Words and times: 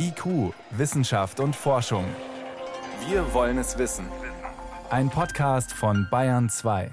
IQ, 0.00 0.54
Wissenschaft 0.70 1.40
und 1.40 1.56
Forschung. 1.56 2.04
Wir 3.08 3.34
wollen 3.34 3.58
es 3.58 3.78
wissen. 3.78 4.06
Ein 4.90 5.10
Podcast 5.10 5.72
von 5.72 6.06
Bayern 6.08 6.48
2. 6.48 6.90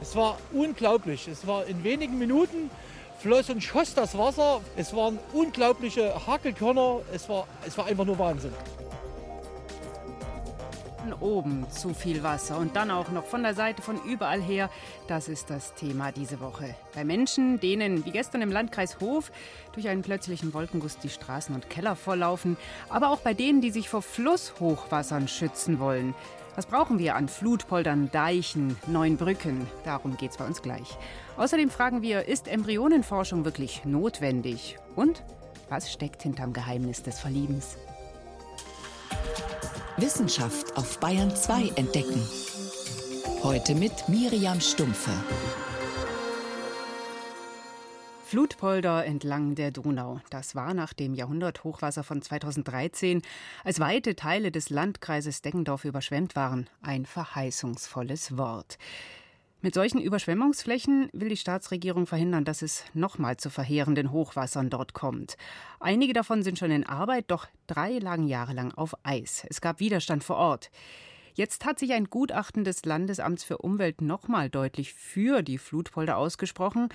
Es 0.00 0.16
war 0.16 0.38
unglaublich. 0.52 1.28
Es 1.28 1.46
war 1.46 1.66
in 1.66 1.84
wenigen 1.84 2.18
Minuten 2.18 2.68
floss 3.20 3.48
und 3.48 3.62
schoss 3.62 3.94
das 3.94 4.18
Wasser. 4.18 4.60
Es 4.76 4.94
waren 4.94 5.20
unglaubliche 5.32 6.26
Hakelkörner. 6.26 7.00
Es 7.12 7.28
war, 7.28 7.46
es 7.64 7.78
war 7.78 7.86
einfach 7.86 8.04
nur 8.04 8.18
Wahnsinn 8.18 8.52
oben 11.12 11.70
zu 11.70 11.94
viel 11.94 12.22
Wasser 12.22 12.58
und 12.58 12.76
dann 12.76 12.90
auch 12.90 13.10
noch 13.10 13.24
von 13.24 13.42
der 13.42 13.54
Seite 13.54 13.82
von 13.82 14.00
überall 14.04 14.40
her. 14.40 14.70
Das 15.06 15.28
ist 15.28 15.50
das 15.50 15.74
Thema 15.74 16.12
diese 16.12 16.40
Woche. 16.40 16.74
Bei 16.94 17.04
Menschen, 17.04 17.60
denen 17.60 18.04
wie 18.04 18.10
gestern 18.10 18.42
im 18.42 18.52
Landkreis 18.52 19.00
Hof 19.00 19.30
durch 19.72 19.88
einen 19.88 20.02
plötzlichen 20.02 20.54
Wolkenguss 20.54 20.98
die 20.98 21.08
Straßen 21.08 21.54
und 21.54 21.70
Keller 21.70 21.96
volllaufen, 21.96 22.56
aber 22.88 23.10
auch 23.10 23.20
bei 23.20 23.34
denen, 23.34 23.60
die 23.60 23.70
sich 23.70 23.88
vor 23.88 24.02
Flusshochwassern 24.02 25.28
schützen 25.28 25.80
wollen. 25.80 26.14
Was 26.56 26.66
brauchen 26.66 26.98
wir 26.98 27.14
an 27.14 27.28
Flutpoldern, 27.28 28.10
Deichen, 28.10 28.76
neuen 28.88 29.16
Brücken? 29.16 29.68
Darum 29.84 30.16
geht 30.16 30.32
es 30.32 30.38
bei 30.38 30.44
uns 30.44 30.60
gleich. 30.60 30.98
Außerdem 31.36 31.70
fragen 31.70 32.02
wir, 32.02 32.26
ist 32.26 32.48
Embryonenforschung 32.48 33.44
wirklich 33.44 33.84
notwendig? 33.84 34.76
Und 34.96 35.22
was 35.68 35.92
steckt 35.92 36.22
hinterm 36.22 36.52
Geheimnis 36.52 37.02
des 37.02 37.20
Verliebens? 37.20 37.76
Wissenschaft 40.00 40.76
auf 40.76 41.00
Bayern 41.00 41.34
2 41.34 41.72
entdecken. 41.74 42.22
Heute 43.42 43.74
mit 43.74 44.08
Miriam 44.08 44.60
Stumpfe. 44.60 45.10
Flutpolder 48.24 49.04
entlang 49.04 49.56
der 49.56 49.72
Donau. 49.72 50.20
Das 50.30 50.54
war 50.54 50.72
nach 50.72 50.92
dem 50.92 51.14
Jahrhunderthochwasser 51.14 52.04
von 52.04 52.22
2013, 52.22 53.22
als 53.64 53.80
weite 53.80 54.14
Teile 54.14 54.52
des 54.52 54.70
Landkreises 54.70 55.42
Deggendorf 55.42 55.84
überschwemmt 55.84 56.36
waren, 56.36 56.70
ein 56.80 57.04
verheißungsvolles 57.04 58.36
Wort. 58.36 58.78
Mit 59.60 59.74
solchen 59.74 60.00
Überschwemmungsflächen 60.00 61.10
will 61.12 61.30
die 61.30 61.36
Staatsregierung 61.36 62.06
verhindern, 62.06 62.44
dass 62.44 62.62
es 62.62 62.84
nochmal 62.94 63.38
zu 63.38 63.50
verheerenden 63.50 64.12
Hochwassern 64.12 64.70
dort 64.70 64.92
kommt. 64.92 65.36
Einige 65.80 66.12
davon 66.12 66.44
sind 66.44 66.60
schon 66.60 66.70
in 66.70 66.86
Arbeit, 66.86 67.24
doch 67.26 67.48
drei 67.66 67.98
lagen 67.98 68.28
jahrelang 68.28 68.70
auf 68.70 68.94
Eis. 69.02 69.44
Es 69.50 69.60
gab 69.60 69.80
Widerstand 69.80 70.22
vor 70.22 70.36
Ort. 70.36 70.70
Jetzt 71.34 71.64
hat 71.64 71.80
sich 71.80 71.92
ein 71.92 72.04
Gutachten 72.04 72.62
des 72.62 72.84
Landesamts 72.84 73.42
für 73.42 73.58
Umwelt 73.58 74.00
nochmal 74.00 74.48
deutlich 74.48 74.94
für 74.94 75.42
die 75.42 75.58
Flutpolder 75.58 76.18
ausgesprochen. 76.18 76.88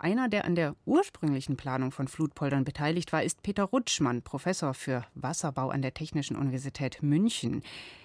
Einer, 0.00 0.28
der 0.28 0.44
an 0.44 0.54
der 0.54 0.76
ursprünglichen 0.86 1.56
Planung 1.56 1.90
von 1.90 2.06
Flutpoldern 2.06 2.64
beteiligt 2.64 3.12
war, 3.12 3.24
ist 3.24 3.42
Peter 3.42 3.64
Rutschmann, 3.64 4.22
Professor 4.22 4.72
für 4.72 5.04
Wasserbau 5.14 5.70
an 5.70 5.82
der 5.82 5.92
Technischen 5.92 6.36
Universität 6.36 7.02
München. 7.02 7.62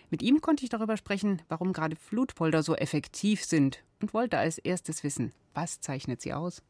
Mit 0.10 0.24
ihm 0.24 0.42
konnte 0.42 0.64
ich 0.64 0.72
darüber 0.72 0.98
sprechen, 0.98 1.44
warum 1.50 1.72
gerade 1.72 1.96
Flutpolder 1.96 2.64
so 2.64 2.76
effektiv 2.76 3.46
sind 3.46 3.84
und 4.02 4.16
wollte 4.16 4.40
als 4.40 4.58
erstes 4.58 5.04
wissen, 5.04 5.34
was 5.54 5.82
zeichnet 5.82 6.20
sie 6.20 6.34
aus? 6.34 6.64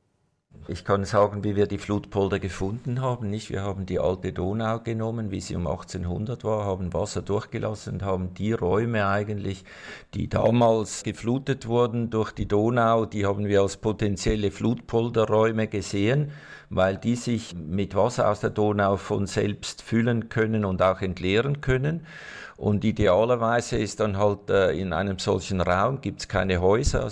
Ich 0.69 0.85
kann 0.85 1.03
sagen, 1.03 1.43
wie 1.43 1.57
wir 1.57 1.67
die 1.67 1.77
Flutpolder 1.77 2.39
gefunden 2.39 3.01
haben. 3.01 3.29
Nicht, 3.29 3.49
wir 3.49 3.63
haben 3.63 3.85
die 3.85 3.99
alte 3.99 4.31
Donau 4.31 4.79
genommen, 4.79 5.29
wie 5.29 5.41
sie 5.41 5.57
um 5.57 5.67
1800 5.67 6.45
war, 6.45 6.65
haben 6.65 6.93
Wasser 6.93 7.21
durchgelassen 7.21 7.95
und 7.95 8.03
haben 8.03 8.33
die 8.33 8.53
Räume 8.53 9.05
eigentlich, 9.07 9.65
die 10.13 10.29
damals 10.29 11.03
geflutet 11.03 11.67
wurden 11.67 12.09
durch 12.09 12.31
die 12.31 12.47
Donau, 12.47 13.05
die 13.05 13.25
haben 13.25 13.45
wir 13.47 13.61
als 13.61 13.75
potenzielle 13.75 14.51
Flutpolderräume 14.51 15.67
gesehen 15.67 16.31
weil 16.75 16.97
die 16.97 17.15
sich 17.15 17.55
mit 17.55 17.95
Wasser 17.95 18.29
aus 18.29 18.39
der 18.39 18.49
Donau 18.49 18.97
von 18.97 19.27
selbst 19.27 19.81
füllen 19.81 20.29
können 20.29 20.65
und 20.65 20.81
auch 20.81 21.01
entleeren 21.01 21.61
können. 21.61 22.05
Und 22.57 22.85
idealerweise 22.85 23.77
ist 23.77 23.99
dann 23.99 24.17
halt 24.17 24.49
äh, 24.49 24.71
in 24.71 24.93
einem 24.93 25.19
solchen 25.19 25.59
Raum 25.59 26.01
gibt 26.01 26.21
es 26.21 26.27
keine 26.27 26.61
Häuser 26.61 27.11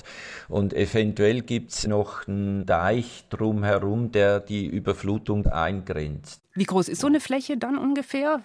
und 0.49 0.73
eventuell 0.73 1.41
gibt 1.41 1.71
es 1.71 1.87
noch 1.87 2.27
einen 2.27 2.65
Deich 2.65 3.25
drumherum, 3.29 4.11
der 4.11 4.39
die 4.39 4.65
Überflutung 4.67 5.47
eingrenzt. 5.47 6.43
Wie 6.53 6.65
groß 6.65 6.89
ist 6.89 7.01
so 7.01 7.07
eine 7.07 7.19
Fläche 7.19 7.57
dann 7.57 7.77
ungefähr? 7.77 8.41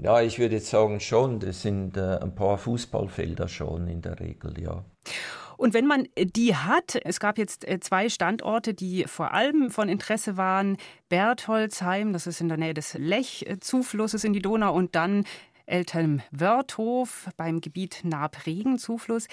Ja, 0.00 0.20
ich 0.20 0.38
würde 0.38 0.56
jetzt 0.56 0.70
sagen 0.70 1.00
schon, 1.00 1.40
das 1.40 1.62
sind 1.62 1.96
äh, 1.96 2.18
ein 2.18 2.34
paar 2.34 2.56
Fußballfelder 2.56 3.48
schon 3.48 3.88
in 3.88 4.00
der 4.00 4.18
Regel, 4.20 4.60
ja. 4.60 4.84
Und 5.58 5.74
wenn 5.74 5.86
man 5.86 6.06
die 6.16 6.54
hat, 6.54 6.96
es 7.04 7.18
gab 7.18 7.36
jetzt 7.36 7.66
äh, 7.66 7.80
zwei 7.80 8.08
Standorte, 8.08 8.74
die 8.74 9.04
vor 9.04 9.34
allem 9.34 9.70
von 9.70 9.88
Interesse 9.88 10.36
waren. 10.36 10.76
Bertholdsheim, 11.08 12.12
das 12.12 12.28
ist 12.28 12.40
in 12.40 12.48
der 12.48 12.58
Nähe 12.58 12.74
des 12.74 12.94
Lech-Zuflusses 12.94 14.22
in 14.22 14.32
die 14.32 14.40
Donau, 14.40 14.72
und 14.72 14.94
dann 14.94 15.24
Eltelm-Wörthof 15.66 17.30
beim 17.36 17.60
Gebiet 17.60 18.00
Naab-Regen-Zufluss. 18.04 19.26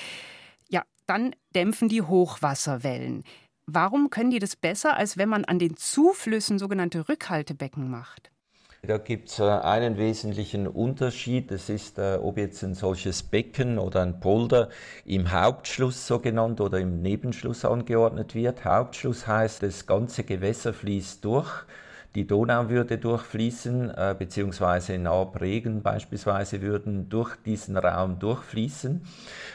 Ja, 0.68 0.82
dann 1.06 1.36
dämpfen 1.54 1.90
die 1.90 2.02
Hochwasserwellen. 2.02 3.24
Warum 3.68 4.10
können 4.10 4.32
die 4.32 4.40
das 4.40 4.56
besser, 4.56 4.98
als 4.98 5.18
wenn 5.18 5.30
man 5.30 5.46
an 5.46 5.60
den 5.60 5.78
Zuflüssen 5.78 6.58
sogenannte 6.58 7.08
Rückhaltebecken 7.08 7.88
macht? 7.88 8.32
Da 8.88 8.98
gibt 8.98 9.30
es 9.30 9.40
äh, 9.40 9.44
einen 9.44 9.98
wesentlichen 9.98 10.68
Unterschied. 10.68 11.52
Das 11.52 11.70
ist, 11.70 11.98
äh, 11.98 12.20
ob 12.22 12.38
jetzt 12.38 12.64
ein 12.64 12.74
solches 12.74 13.24
Becken 13.24 13.80
oder 13.80 14.02
ein 14.02 14.20
Polder 14.20 14.70
im 15.06 15.32
Hauptschluss 15.32 16.06
so 16.06 16.20
genannt 16.20 16.62
oder 16.62 16.80
im 16.80 17.02
Nebenschluss 17.02 17.66
angeordnet 17.66 18.36
wird. 18.36 18.64
Hauptschluss 18.66 19.28
heißt, 19.28 19.64
das 19.64 19.86
ganze 19.86 20.24
Gewässer 20.24 20.74
fließt 20.74 21.24
durch 21.26 21.66
die 22.16 22.26
Donau 22.26 22.70
würde 22.70 22.98
durchfließen, 22.98 23.90
äh, 23.90 24.16
beziehungsweise 24.18 24.98
Nabregen 24.98 25.82
beispielsweise 25.82 26.62
würden 26.62 27.10
durch 27.10 27.36
diesen 27.46 27.76
Raum 27.76 28.20
durchfließen. 28.20 29.02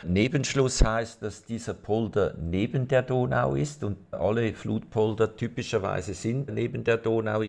Nebenschluss 0.06 0.84
heißt, 0.84 1.22
dass 1.22 1.44
dieser 1.44 1.72
Polder 1.72 2.34
neben 2.38 2.87
der 2.87 3.03
Donau 3.03 3.54
ist 3.54 3.82
und 3.82 3.97
alle 4.12 4.53
Flutpolder 4.53 5.37
typischerweise 5.37 6.12
sind 6.12 6.53
neben 6.53 6.84
der 6.84 6.98
Donau. 6.98 7.44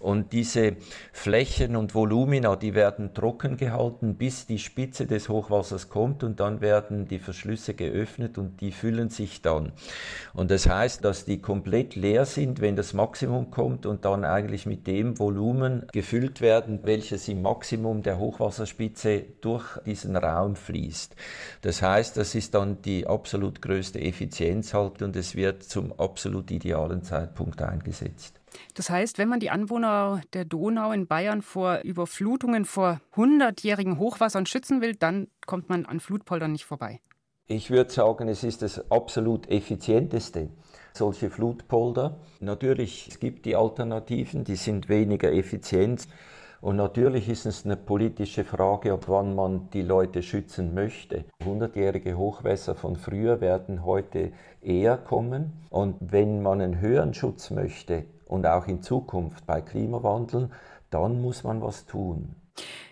Und 0.00 0.32
diese 0.32 0.76
Flächen 1.12 1.76
und 1.76 1.94
Volumina, 1.94 2.56
die 2.56 2.74
werden 2.74 3.14
trocken 3.14 3.56
gehalten, 3.56 4.16
bis 4.16 4.46
die 4.46 4.58
Spitze 4.58 5.06
des 5.06 5.28
Hochwassers 5.28 5.88
kommt 5.88 6.24
und 6.24 6.40
dann 6.40 6.60
werden 6.60 7.06
die 7.06 7.20
Verschlüsse 7.20 7.74
geöffnet 7.74 8.38
und 8.38 8.60
die 8.60 8.72
füllen 8.72 9.08
sich 9.08 9.40
dann. 9.40 9.72
Und 10.34 10.50
das 10.50 10.68
heißt, 10.68 11.04
dass 11.04 11.24
die 11.24 11.40
komplett 11.40 11.94
leer 11.94 12.24
sind, 12.24 12.60
wenn 12.60 12.74
das 12.74 12.92
Maximum 12.92 13.52
kommt 13.52 13.86
und 13.86 14.04
dann 14.04 14.24
eigentlich 14.24 14.47
eigentlich 14.48 14.66
mit 14.66 14.86
dem 14.86 15.18
Volumen 15.18 15.86
gefüllt 15.92 16.40
werden, 16.40 16.80
welches 16.84 17.28
im 17.28 17.42
Maximum 17.42 18.02
der 18.02 18.18
Hochwasserspitze 18.18 19.24
durch 19.42 19.78
diesen 19.84 20.16
Raum 20.16 20.56
fließt. 20.56 21.14
Das 21.60 21.82
heißt, 21.82 22.16
das 22.16 22.34
ist 22.34 22.54
dann 22.54 22.80
die 22.80 23.06
absolut 23.06 23.60
größte 23.60 24.00
Effizienz 24.00 24.72
halt 24.72 25.02
und 25.02 25.16
es 25.16 25.36
wird 25.36 25.62
zum 25.62 25.92
absolut 25.92 26.50
idealen 26.50 27.02
Zeitpunkt 27.02 27.60
eingesetzt. 27.60 28.40
Das 28.74 28.88
heißt, 28.88 29.18
wenn 29.18 29.28
man 29.28 29.40
die 29.40 29.50
Anwohner 29.50 30.22
der 30.32 30.46
Donau 30.46 30.92
in 30.92 31.06
Bayern 31.06 31.42
vor 31.42 31.80
Überflutungen, 31.84 32.64
vor 32.64 33.00
hundertjährigen 33.14 33.98
Hochwassern 33.98 34.46
schützen 34.46 34.80
will, 34.80 34.94
dann 34.94 35.28
kommt 35.46 35.68
man 35.68 35.84
an 35.84 36.00
Flutpoldern 36.00 36.52
nicht 36.52 36.64
vorbei. 36.64 37.00
Ich 37.46 37.70
würde 37.70 37.90
sagen, 37.90 38.28
es 38.28 38.44
ist 38.44 38.62
das 38.62 38.90
absolut 38.90 39.48
effizienteste 39.50 40.48
solche 40.98 41.30
Flutpolder. 41.30 42.16
Natürlich, 42.40 43.08
es 43.08 43.18
gibt 43.18 43.46
die 43.46 43.56
Alternativen, 43.56 44.44
die 44.44 44.56
sind 44.56 44.88
weniger 44.88 45.32
effizient. 45.32 46.06
Und 46.60 46.74
natürlich 46.76 47.28
ist 47.28 47.46
es 47.46 47.64
eine 47.64 47.76
politische 47.76 48.42
Frage, 48.44 48.92
ob 48.92 49.08
wann 49.08 49.36
man 49.36 49.70
die 49.70 49.82
Leute 49.82 50.24
schützen 50.24 50.74
möchte. 50.74 51.24
Hundertjährige 51.44 52.18
Hochwässer 52.18 52.74
von 52.74 52.96
früher 52.96 53.40
werden 53.40 53.84
heute 53.84 54.32
eher 54.60 54.96
kommen. 54.96 55.52
Und 55.70 55.96
wenn 56.00 56.42
man 56.42 56.60
einen 56.60 56.80
höheren 56.80 57.14
Schutz 57.14 57.50
möchte 57.50 58.04
und 58.26 58.46
auch 58.46 58.66
in 58.66 58.82
Zukunft 58.82 59.46
bei 59.46 59.60
Klimawandel, 59.60 60.50
dann 60.90 61.22
muss 61.22 61.44
man 61.44 61.62
was 61.62 61.86
tun. 61.86 62.34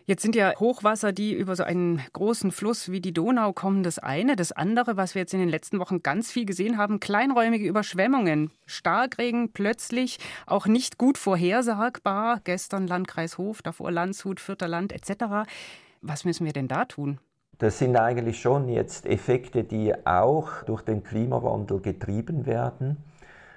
Jetzt 0.09 0.23
sind 0.23 0.37
ja 0.37 0.53
Hochwasser, 0.61 1.13
die 1.13 1.33
über 1.33 1.57
so 1.57 1.65
einen 1.65 2.01
großen 2.13 2.53
Fluss 2.53 2.93
wie 2.93 3.01
die 3.01 3.13
Donau 3.13 3.53
kommen, 3.53 3.83
das 3.83 3.99
eine. 3.99 4.37
Das 4.37 4.53
andere, 4.53 4.97
was 4.97 5.17
wir 5.17 5.23
jetzt 5.23 5.35
in 5.35 5.41
den 5.41 5.49
letzten 5.49 5.81
Wochen 5.81 6.01
ganz 6.01 6.31
viel 6.31 6.47
gesehen 6.47 6.79
haben, 6.79 7.01
kleinräumige 7.01 7.67
Überschwemmungen. 7.67 8.53
Starkregen 8.67 9.51
plötzlich, 9.53 10.19
auch 10.47 10.67
nicht 10.67 10.97
gut 10.97 11.19
vorhersagbar. 11.19 12.41
Gestern 12.45 12.87
Landkreis 12.87 13.37
Hof, 13.37 13.63
davor 13.63 13.91
Landshut, 13.91 14.39
Vierter 14.39 14.69
Land 14.69 14.93
etc. 14.93 15.49
Was 16.03 16.25
müssen 16.25 16.45
wir 16.45 16.53
denn 16.53 16.69
da 16.69 16.85
tun? 16.85 17.19
Das 17.59 17.79
sind 17.79 17.97
eigentlich 17.97 18.41
schon 18.41 18.69
jetzt 18.69 19.07
Effekte, 19.07 19.65
die 19.65 19.93
auch 20.07 20.63
durch 20.67 20.83
den 20.83 21.03
Klimawandel 21.03 21.81
getrieben 21.81 22.47
werden 22.47 22.99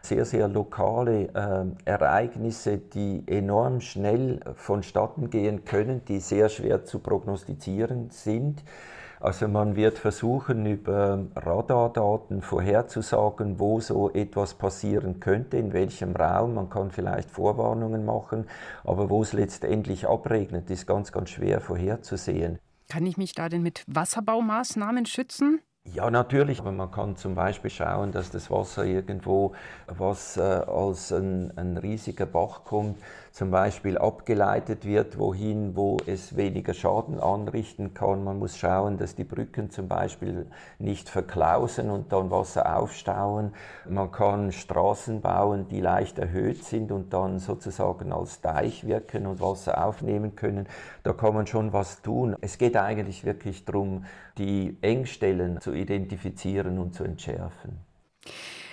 sehr, 0.02 0.26
sehr 0.26 0.48
lokale 0.48 1.30
äh, 1.34 1.90
Ereignisse, 1.90 2.78
die 2.78 3.24
enorm 3.28 3.82
schnell 3.82 4.40
vonstatten 4.56 5.30
gehen 5.30 5.66
können, 5.66 6.04
die 6.06 6.20
sehr 6.20 6.50
schwer 6.50 6.86
zu 6.86 7.00
prognostizieren 7.00 8.10
sind. 8.10 8.64
Also 9.22 9.50
man 9.50 9.76
wird 9.76 9.98
versuchen, 9.98 10.66
über 10.66 11.26
Radardaten 11.36 12.42
vorherzusagen, 12.42 13.60
wo 13.60 13.82
so 13.82 14.10
etwas 14.12 14.54
passieren 14.54 15.20
könnte, 15.20 15.58
in 15.58 15.74
welchem 15.74 16.16
Raum. 16.16 16.54
Man 16.54 16.70
kann 16.70 16.90
vielleicht 16.92 17.30
Vorwarnungen 17.30 18.06
machen, 18.06 18.48
aber 18.86 19.10
wo 19.10 19.22
es 19.22 19.34
letztendlich 19.34 20.08
abregnet, 20.08 20.70
ist 20.70 20.88
ganz, 20.88 21.12
ganz 21.12 21.32
schwer 21.32 21.60
vorherzusehen. 21.60 22.60
Kann 22.88 23.06
ich 23.06 23.18
mich 23.18 23.34
da 23.34 23.50
denn 23.50 23.62
mit 23.62 23.84
Wasserbaumaßnahmen 23.88 25.06
schützen? 25.06 25.60
Ja, 25.94 26.12
natürlich, 26.12 26.60
aber 26.60 26.72
man 26.72 26.92
kann 26.92 27.16
zum 27.16 27.36
Beispiel 27.36 27.72
schauen, 27.72 28.12
dass 28.12 28.30
das 28.32 28.52
Wasser 28.52 28.84
irgendwo, 28.86 29.54
was 29.88 30.36
äh, 30.38 30.42
als 30.42 31.12
ein, 31.12 31.52
ein 31.58 31.78
riesiger 31.78 32.26
Bach 32.26 32.64
kommt, 32.66 33.00
zum 33.32 33.52
Beispiel 33.52 33.98
abgeleitet 33.98 34.86
wird, 34.86 35.18
wohin, 35.18 35.76
wo 35.76 35.98
es 36.06 36.36
weniger 36.36 36.74
Schaden 36.74 37.20
anrichten 37.20 37.94
kann. 37.94 38.24
Man 38.24 38.40
muss 38.40 38.58
schauen, 38.58 38.98
dass 38.98 39.16
die 39.16 39.24
Brücken 39.24 39.70
zum 39.70 39.88
Beispiel 39.88 40.48
nicht 40.78 41.10
verklausen 41.10 41.90
und 41.90 42.12
dann 42.12 42.32
Wasser 42.32 42.78
aufstauen. 42.78 43.54
Man 43.88 44.12
kann 44.12 44.52
Straßen 44.52 45.22
bauen, 45.22 45.68
die 45.68 45.82
leicht 45.82 46.20
erhöht 46.20 46.64
sind 46.64 46.92
und 46.92 47.14
dann 47.14 47.40
sozusagen 47.40 48.12
als 48.12 48.42
Deich 48.42 48.86
wirken 48.86 49.28
und 49.28 49.42
Wasser 49.42 49.86
aufnehmen 49.86 50.36
können. 50.36 50.68
Da 51.04 51.14
kann 51.14 51.34
man 51.34 51.48
schon 51.48 51.74
was 51.74 52.02
tun. 52.02 52.36
Es 52.42 52.58
geht 52.58 52.78
eigentlich 52.78 53.26
wirklich 53.26 53.66
darum, 53.66 54.06
die 54.38 54.78
Engstellen 54.82 55.60
zu 55.62 55.74
identifizieren 55.74 56.80
und 56.80 56.94
zu 56.94 57.04
entschärfen. 57.04 57.80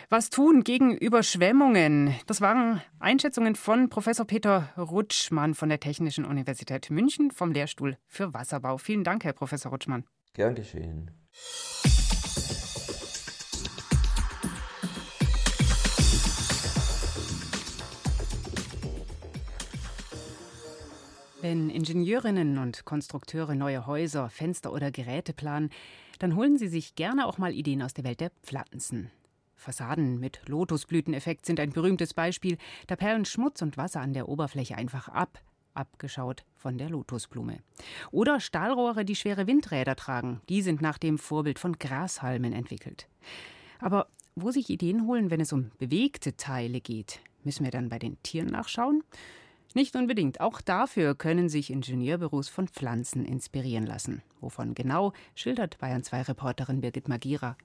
Was 0.08 0.30
tun 0.30 0.62
gegen 0.62 0.96
Überschwemmungen? 0.96 2.14
Das 2.28 2.40
waren 2.40 2.80
Einschätzungen 3.00 3.56
von 3.56 3.88
Professor 3.88 4.24
Peter 4.24 4.72
Rutschmann 4.78 5.54
von 5.54 5.68
der 5.68 5.80
Technischen 5.80 6.24
Universität 6.24 6.90
München 6.90 7.32
vom 7.32 7.50
Lehrstuhl 7.50 7.98
für 8.06 8.32
Wasserbau. 8.32 8.78
Vielen 8.78 9.02
Dank, 9.02 9.24
Herr 9.24 9.32
Professor 9.32 9.72
Rutschmann. 9.72 10.04
Gern 10.34 10.54
geschehen. 10.54 11.10
Wenn 21.40 21.68
Ingenieurinnen 21.68 22.58
und 22.58 22.84
Konstrukteure 22.84 23.56
neue 23.56 23.88
Häuser, 23.88 24.30
Fenster 24.30 24.72
oder 24.72 24.92
Geräte 24.92 25.32
planen, 25.32 25.70
dann 26.20 26.36
holen 26.36 26.58
sie 26.58 26.68
sich 26.68 26.94
gerne 26.94 27.26
auch 27.26 27.38
mal 27.38 27.52
Ideen 27.52 27.82
aus 27.82 27.92
der 27.92 28.04
Welt 28.04 28.20
der 28.20 28.30
Pflanzen. 28.44 29.10
Fassaden 29.66 30.20
mit 30.20 30.40
Lotusblüteneffekt 30.46 31.44
sind 31.44 31.58
ein 31.58 31.70
berühmtes 31.70 32.14
Beispiel. 32.14 32.56
Da 32.86 32.94
perlen 32.94 33.24
Schmutz 33.24 33.62
und 33.62 33.76
Wasser 33.76 34.00
an 34.00 34.12
der 34.12 34.28
Oberfläche 34.28 34.76
einfach 34.76 35.08
ab, 35.08 35.42
abgeschaut 35.74 36.44
von 36.54 36.78
der 36.78 36.88
Lotusblume. 36.88 37.58
Oder 38.12 38.38
Stahlrohre, 38.38 39.04
die 39.04 39.16
schwere 39.16 39.48
Windräder 39.48 39.96
tragen. 39.96 40.40
Die 40.48 40.62
sind 40.62 40.82
nach 40.82 40.98
dem 40.98 41.18
Vorbild 41.18 41.58
von 41.58 41.80
Grashalmen 41.80 42.52
entwickelt. 42.52 43.08
Aber 43.80 44.06
wo 44.36 44.52
sich 44.52 44.70
Ideen 44.70 45.08
holen, 45.08 45.32
wenn 45.32 45.40
es 45.40 45.52
um 45.52 45.70
bewegte 45.78 46.36
Teile 46.36 46.80
geht, 46.80 47.18
müssen 47.42 47.64
wir 47.64 47.72
dann 47.72 47.88
bei 47.88 47.98
den 47.98 48.22
Tieren 48.22 48.50
nachschauen? 48.50 49.02
Nicht 49.74 49.96
unbedingt. 49.96 50.40
Auch 50.40 50.60
dafür 50.60 51.16
können 51.16 51.48
sich 51.48 51.70
Ingenieurbüros 51.70 52.48
von 52.48 52.68
Pflanzen 52.68 53.24
inspirieren 53.24 53.84
lassen. 53.84 54.22
Wovon 54.40 54.74
genau, 54.74 55.12
schildert 55.34 55.78
Bayern 55.78 56.04
2 56.04 56.22
Reporterin 56.22 56.82
Birgit 56.82 57.08
Magira 57.08 57.56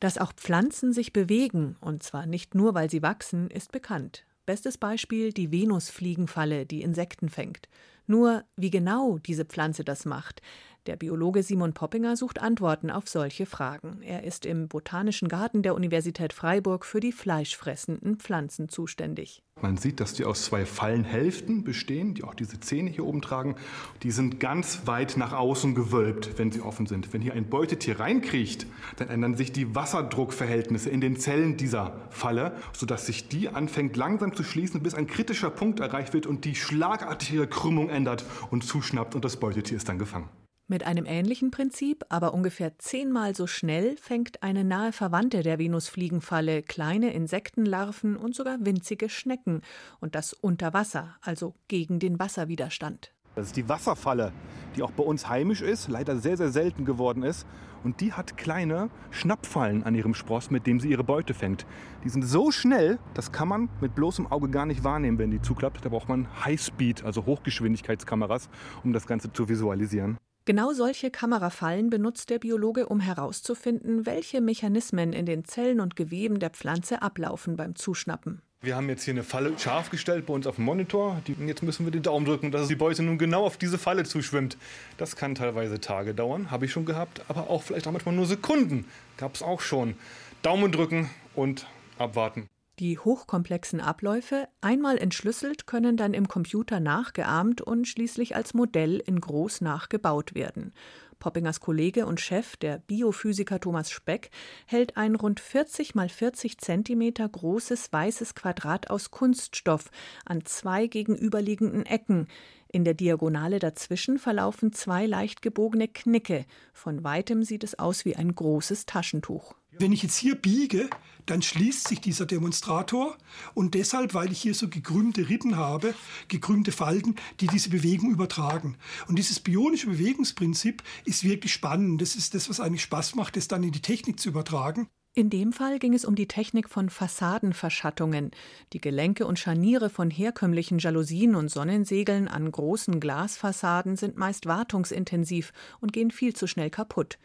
dass 0.00 0.18
auch 0.18 0.32
Pflanzen 0.32 0.92
sich 0.92 1.12
bewegen, 1.12 1.76
und 1.80 2.02
zwar 2.02 2.26
nicht 2.26 2.54
nur, 2.54 2.74
weil 2.74 2.90
sie 2.90 3.02
wachsen, 3.02 3.48
ist 3.50 3.70
bekannt. 3.70 4.24
Bestes 4.46 4.78
Beispiel 4.78 5.32
die 5.32 5.52
Venusfliegenfalle, 5.52 6.66
die 6.66 6.82
Insekten 6.82 7.28
fängt. 7.28 7.68
Nur 8.06 8.42
wie 8.56 8.70
genau 8.70 9.18
diese 9.18 9.44
Pflanze 9.44 9.84
das 9.84 10.04
macht, 10.04 10.42
der 10.86 10.96
Biologe 10.96 11.42
Simon 11.42 11.72
Poppinger 11.72 12.16
sucht 12.16 12.40
Antworten 12.40 12.90
auf 12.90 13.08
solche 13.08 13.46
Fragen. 13.46 14.02
Er 14.02 14.24
ist 14.24 14.46
im 14.46 14.68
Botanischen 14.68 15.28
Garten 15.28 15.62
der 15.62 15.74
Universität 15.74 16.32
Freiburg 16.32 16.84
für 16.84 17.00
die 17.00 17.12
fleischfressenden 17.12 18.16
Pflanzen 18.16 18.68
zuständig. 18.68 19.42
Man 19.62 19.76
sieht, 19.76 20.00
dass 20.00 20.14
die 20.14 20.24
aus 20.24 20.44
zwei 20.44 20.64
Fallenhälften 20.64 21.64
bestehen, 21.64 22.14
die 22.14 22.24
auch 22.24 22.34
diese 22.34 22.60
Zähne 22.60 22.88
hier 22.88 23.04
oben 23.04 23.20
tragen. 23.20 23.56
Die 24.02 24.10
sind 24.10 24.40
ganz 24.40 24.86
weit 24.86 25.18
nach 25.18 25.32
außen 25.32 25.74
gewölbt, 25.74 26.38
wenn 26.38 26.50
sie 26.50 26.62
offen 26.62 26.86
sind. 26.86 27.12
Wenn 27.12 27.20
hier 27.20 27.34
ein 27.34 27.50
Beutetier 27.50 28.00
reinkriecht, 28.00 28.66
dann 28.96 29.08
ändern 29.08 29.36
sich 29.36 29.52
die 29.52 29.74
Wasserdruckverhältnisse 29.74 30.88
in 30.88 31.02
den 31.02 31.16
Zellen 31.16 31.58
dieser 31.58 31.92
Falle, 32.08 32.56
sodass 32.72 33.06
sich 33.06 33.28
die 33.28 33.50
anfängt 33.50 33.96
langsam 33.96 34.34
zu 34.34 34.44
schließen, 34.44 34.82
bis 34.82 34.94
ein 34.94 35.06
kritischer 35.06 35.50
Punkt 35.50 35.80
erreicht 35.80 36.14
wird 36.14 36.26
und 36.26 36.44
die 36.46 36.54
schlagartige 36.54 37.46
Krümmung 37.46 37.90
ändert 37.90 38.24
und 38.50 38.64
zuschnappt 38.64 39.14
und 39.14 39.24
das 39.24 39.36
Beutetier 39.36 39.76
ist 39.76 39.88
dann 39.88 39.98
gefangen. 39.98 40.28
Mit 40.70 40.86
einem 40.86 41.04
ähnlichen 41.04 41.50
Prinzip, 41.50 42.04
aber 42.10 42.32
ungefähr 42.32 42.78
zehnmal 42.78 43.34
so 43.34 43.48
schnell, 43.48 43.96
fängt 43.96 44.44
eine 44.44 44.62
nahe 44.62 44.92
Verwandte 44.92 45.42
der 45.42 45.58
Venusfliegenfalle 45.58 46.62
kleine 46.62 47.12
Insektenlarven 47.12 48.16
und 48.16 48.36
sogar 48.36 48.58
winzige 48.60 49.08
Schnecken. 49.08 49.62
Und 49.98 50.14
das 50.14 50.32
unter 50.32 50.72
Wasser, 50.72 51.16
also 51.22 51.54
gegen 51.66 51.98
den 51.98 52.20
Wasserwiderstand. 52.20 53.12
Das 53.34 53.48
ist 53.48 53.56
die 53.56 53.68
Wasserfalle, 53.68 54.32
die 54.76 54.84
auch 54.84 54.92
bei 54.92 55.02
uns 55.02 55.28
heimisch 55.28 55.60
ist, 55.60 55.88
leider 55.88 56.16
sehr, 56.18 56.36
sehr 56.36 56.50
selten 56.50 56.84
geworden 56.84 57.24
ist. 57.24 57.48
Und 57.82 58.00
die 58.00 58.12
hat 58.12 58.36
kleine 58.36 58.90
Schnappfallen 59.10 59.82
an 59.82 59.96
ihrem 59.96 60.14
Spross, 60.14 60.52
mit 60.52 60.68
dem 60.68 60.78
sie 60.78 60.90
ihre 60.90 61.02
Beute 61.02 61.34
fängt. 61.34 61.66
Die 62.04 62.10
sind 62.10 62.22
so 62.22 62.52
schnell, 62.52 63.00
das 63.14 63.32
kann 63.32 63.48
man 63.48 63.70
mit 63.80 63.96
bloßem 63.96 64.28
Auge 64.28 64.48
gar 64.50 64.66
nicht 64.66 64.84
wahrnehmen, 64.84 65.18
wenn 65.18 65.32
die 65.32 65.42
zuklappt. 65.42 65.84
Da 65.84 65.88
braucht 65.88 66.08
man 66.08 66.28
Highspeed, 66.44 67.02
also 67.02 67.26
Hochgeschwindigkeitskameras, 67.26 68.48
um 68.84 68.92
das 68.92 69.08
Ganze 69.08 69.32
zu 69.32 69.48
visualisieren. 69.48 70.16
Genau 70.50 70.72
solche 70.72 71.12
Kamerafallen 71.12 71.90
benutzt 71.90 72.28
der 72.28 72.40
Biologe, 72.40 72.88
um 72.88 72.98
herauszufinden, 72.98 74.04
welche 74.04 74.40
Mechanismen 74.40 75.12
in 75.12 75.24
den 75.24 75.44
Zellen 75.44 75.78
und 75.78 75.94
Geweben 75.94 76.40
der 76.40 76.50
Pflanze 76.50 77.02
ablaufen 77.02 77.54
beim 77.54 77.76
Zuschnappen. 77.76 78.42
Wir 78.60 78.74
haben 78.74 78.88
jetzt 78.88 79.04
hier 79.04 79.14
eine 79.14 79.22
Falle 79.22 79.56
scharf 79.56 79.90
gestellt 79.90 80.26
bei 80.26 80.34
uns 80.34 80.48
auf 80.48 80.56
dem 80.56 80.64
Monitor. 80.64 81.22
jetzt 81.46 81.62
müssen 81.62 81.86
wir 81.86 81.92
den 81.92 82.02
Daumen 82.02 82.26
drücken, 82.26 82.50
dass 82.50 82.66
die 82.66 82.74
Beute 82.74 83.04
nun 83.04 83.16
genau 83.16 83.44
auf 83.44 83.58
diese 83.58 83.78
Falle 83.78 84.02
zuschwimmt. 84.02 84.56
Das 84.96 85.14
kann 85.14 85.36
teilweise 85.36 85.80
Tage 85.80 86.14
dauern, 86.14 86.50
habe 86.50 86.64
ich 86.64 86.72
schon 86.72 86.84
gehabt, 86.84 87.22
aber 87.28 87.48
auch 87.48 87.62
vielleicht 87.62 87.86
auch 87.86 87.92
manchmal 87.92 88.16
nur 88.16 88.26
Sekunden. 88.26 88.86
Gab 89.18 89.36
es 89.36 89.44
auch 89.44 89.60
schon. 89.60 89.94
Daumen 90.42 90.72
drücken 90.72 91.10
und 91.36 91.68
abwarten. 91.96 92.48
Die 92.80 92.98
hochkomplexen 92.98 93.82
Abläufe, 93.82 94.48
einmal 94.62 94.96
entschlüsselt, 94.96 95.66
können 95.66 95.98
dann 95.98 96.14
im 96.14 96.28
Computer 96.28 96.80
nachgeahmt 96.80 97.60
und 97.60 97.86
schließlich 97.86 98.34
als 98.34 98.54
Modell 98.54 99.02
in 99.04 99.20
groß 99.20 99.60
nachgebaut 99.60 100.34
werden. 100.34 100.72
Poppingers 101.18 101.60
Kollege 101.60 102.06
und 102.06 102.22
Chef, 102.22 102.56
der 102.56 102.78
Biophysiker 102.78 103.60
Thomas 103.60 103.90
Speck, 103.90 104.30
hält 104.64 104.96
ein 104.96 105.14
rund 105.14 105.40
40 105.40 105.94
mal 105.94 106.08
40 106.08 106.56
Zentimeter 106.56 107.28
großes 107.28 107.92
weißes 107.92 108.34
Quadrat 108.34 108.88
aus 108.88 109.10
Kunststoff 109.10 109.90
an 110.24 110.46
zwei 110.46 110.86
gegenüberliegenden 110.86 111.84
Ecken. 111.84 112.28
In 112.68 112.84
der 112.84 112.94
Diagonale 112.94 113.58
dazwischen 113.58 114.18
verlaufen 114.18 114.72
zwei 114.72 115.04
leicht 115.04 115.42
gebogene 115.42 115.86
Knicke. 115.86 116.46
Von 116.72 117.04
weitem 117.04 117.42
sieht 117.42 117.62
es 117.62 117.78
aus 117.78 118.06
wie 118.06 118.16
ein 118.16 118.34
großes 118.34 118.86
Taschentuch. 118.86 119.59
Wenn 119.80 119.92
ich 119.92 120.02
jetzt 120.02 120.18
hier 120.18 120.34
biege, 120.34 120.90
dann 121.24 121.40
schließt 121.40 121.88
sich 121.88 122.02
dieser 122.02 122.26
Demonstrator 122.26 123.16
und 123.54 123.72
deshalb, 123.72 124.12
weil 124.12 124.30
ich 124.30 124.42
hier 124.42 124.52
so 124.52 124.68
gekrümmte 124.68 125.30
Rippen 125.30 125.56
habe, 125.56 125.94
gekrümmte 126.28 126.70
Falten, 126.70 127.16
die 127.40 127.46
diese 127.46 127.70
Bewegung 127.70 128.10
übertragen. 128.10 128.76
Und 129.08 129.18
dieses 129.18 129.40
bionische 129.40 129.86
Bewegungsprinzip 129.86 130.82
ist 131.06 131.24
wirklich 131.24 131.54
spannend. 131.54 132.02
Das 132.02 132.14
ist 132.14 132.34
das, 132.34 132.50
was 132.50 132.60
eigentlich 132.60 132.82
Spaß 132.82 133.14
macht, 133.14 133.36
das 133.36 133.48
dann 133.48 133.62
in 133.62 133.72
die 133.72 133.80
Technik 133.80 134.20
zu 134.20 134.28
übertragen. 134.28 134.86
In 135.14 135.30
dem 135.30 135.54
Fall 135.54 135.78
ging 135.78 135.94
es 135.94 136.04
um 136.04 136.14
die 136.14 136.28
Technik 136.28 136.68
von 136.68 136.90
Fassadenverschattungen. 136.90 138.32
Die 138.74 138.82
Gelenke 138.82 139.26
und 139.26 139.38
Scharniere 139.38 139.88
von 139.88 140.10
herkömmlichen 140.10 140.78
Jalousien 140.78 141.34
und 141.34 141.50
Sonnensegeln 141.50 142.28
an 142.28 142.52
großen 142.52 143.00
Glasfassaden 143.00 143.96
sind 143.96 144.18
meist 144.18 144.44
wartungsintensiv 144.44 145.54
und 145.80 145.94
gehen 145.94 146.10
viel 146.10 146.36
zu 146.36 146.46
schnell 146.46 146.68
kaputt. 146.68 147.18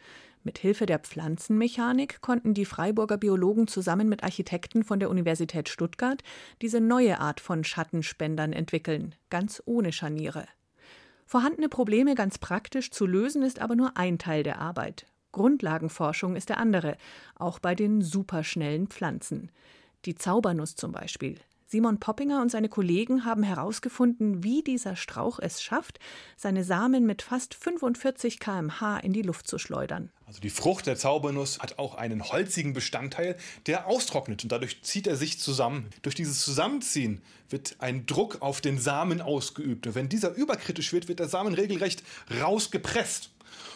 Mit 0.46 0.58
Hilfe 0.58 0.86
der 0.86 1.00
Pflanzenmechanik 1.00 2.20
konnten 2.20 2.54
die 2.54 2.66
Freiburger 2.66 3.18
Biologen 3.18 3.66
zusammen 3.66 4.08
mit 4.08 4.22
Architekten 4.22 4.84
von 4.84 5.00
der 5.00 5.10
Universität 5.10 5.68
Stuttgart 5.68 6.22
diese 6.62 6.80
neue 6.80 7.18
Art 7.18 7.40
von 7.40 7.64
Schattenspendern 7.64 8.52
entwickeln, 8.52 9.16
ganz 9.28 9.60
ohne 9.66 9.90
Scharniere. 9.90 10.46
Vorhandene 11.24 11.68
Probleme 11.68 12.14
ganz 12.14 12.38
praktisch 12.38 12.92
zu 12.92 13.06
lösen 13.06 13.42
ist 13.42 13.58
aber 13.58 13.74
nur 13.74 13.96
ein 13.96 14.20
Teil 14.20 14.44
der 14.44 14.60
Arbeit. 14.60 15.06
Grundlagenforschung 15.32 16.36
ist 16.36 16.48
der 16.48 16.58
andere, 16.58 16.96
auch 17.34 17.58
bei 17.58 17.74
den 17.74 18.00
superschnellen 18.00 18.86
Pflanzen. 18.86 19.50
Die 20.04 20.14
Zaubernuss 20.14 20.76
zum 20.76 20.92
Beispiel. 20.92 21.40
Simon 21.68 21.98
Poppinger 21.98 22.42
und 22.42 22.50
seine 22.50 22.68
Kollegen 22.68 23.24
haben 23.24 23.42
herausgefunden, 23.42 24.44
wie 24.44 24.62
dieser 24.62 24.94
Strauch 24.94 25.40
es 25.40 25.62
schafft, 25.62 25.98
seine 26.36 26.62
Samen 26.62 27.06
mit 27.06 27.22
fast 27.22 27.54
45 27.54 28.38
km/h 28.38 28.98
in 28.98 29.12
die 29.12 29.22
Luft 29.22 29.48
zu 29.48 29.58
schleudern. 29.58 30.10
Also 30.26 30.40
die 30.40 30.50
Frucht 30.50 30.86
der 30.86 30.96
Zaubernuss 30.96 31.58
hat 31.58 31.78
auch 31.78 31.96
einen 31.96 32.22
holzigen 32.22 32.72
Bestandteil, 32.72 33.36
der 33.66 33.88
austrocknet 33.88 34.44
und 34.44 34.52
dadurch 34.52 34.82
zieht 34.82 35.06
er 35.08 35.16
sich 35.16 35.40
zusammen. 35.40 35.88
Durch 36.02 36.14
dieses 36.14 36.40
Zusammenziehen 36.40 37.20
wird 37.48 37.76
ein 37.80 38.06
Druck 38.06 38.42
auf 38.42 38.60
den 38.60 38.78
Samen 38.78 39.20
ausgeübt. 39.20 39.86
Und 39.86 39.94
wenn 39.94 40.08
dieser 40.08 40.34
überkritisch 40.34 40.92
wird, 40.92 41.08
wird 41.08 41.18
der 41.18 41.28
Samen 41.28 41.54
regelrecht 41.54 42.02
rausgepresst. 42.40 43.30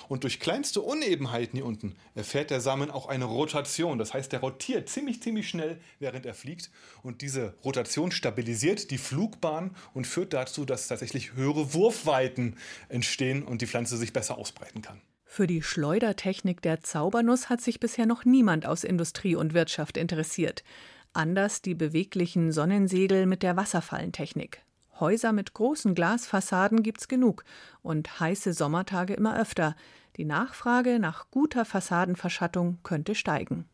Und 0.08 0.24
durch 0.24 0.40
kleinste 0.40 0.80
Unebenheiten 0.80 1.56
hier 1.56 1.66
unten 1.66 1.94
erfährt 2.14 2.50
der 2.50 2.60
Samen 2.60 2.90
auch 2.90 3.06
eine 3.08 3.24
Rotation. 3.24 3.98
Das 3.98 4.14
heißt, 4.14 4.32
der 4.32 4.40
rotiert 4.40 4.88
ziemlich, 4.88 5.22
ziemlich 5.22 5.48
schnell, 5.48 5.80
während 5.98 6.26
er 6.26 6.34
fliegt. 6.34 6.70
Und 7.02 7.22
diese 7.22 7.54
Rotation 7.64 8.10
stabilisiert 8.10 8.90
die 8.90 8.98
Flugbahn 8.98 9.76
und 9.94 10.06
führt 10.06 10.32
dazu, 10.32 10.64
dass 10.64 10.88
tatsächlich 10.88 11.34
höhere 11.34 11.74
Wurfweiten 11.74 12.56
entstehen 12.88 13.42
und 13.42 13.62
die 13.62 13.66
Pflanze 13.66 13.96
sich 13.96 14.12
besser 14.12 14.38
ausbreiten 14.38 14.82
kann. 14.82 15.00
Für 15.24 15.46
die 15.46 15.62
Schleudertechnik 15.62 16.60
der 16.60 16.80
Zaubernuss 16.80 17.48
hat 17.48 17.60
sich 17.60 17.78
bisher 17.78 18.04
noch 18.04 18.24
niemand 18.24 18.66
aus 18.66 18.82
Industrie 18.82 19.36
und 19.36 19.54
Wirtschaft 19.54 19.96
interessiert. 19.96 20.64
Anders 21.12 21.62
die 21.62 21.74
beweglichen 21.74 22.50
Sonnensegel 22.50 23.26
mit 23.26 23.44
der 23.44 23.56
Wasserfallentechnik. 23.56 24.62
Häuser 25.00 25.32
mit 25.32 25.54
großen 25.54 25.94
Glasfassaden 25.94 26.82
gibt's 26.82 27.08
genug 27.08 27.44
und 27.82 28.20
heiße 28.20 28.52
Sommertage 28.52 29.14
immer 29.14 29.38
öfter. 29.38 29.74
Die 30.16 30.24
Nachfrage 30.24 30.98
nach 30.98 31.30
guter 31.30 31.64
Fassadenverschattung 31.64 32.78
könnte 32.82 33.14
steigen. 33.14 33.68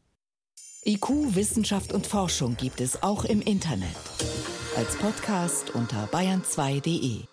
IQ, 0.84 1.34
Wissenschaft 1.34 1.92
und 1.92 2.06
Forschung 2.06 2.56
gibt 2.56 2.80
es 2.80 3.02
auch 3.02 3.24
im 3.24 3.42
Internet. 3.42 3.96
Als 4.76 4.96
Podcast 4.96 5.74
unter 5.74 6.06
bayern2.de. 6.06 7.24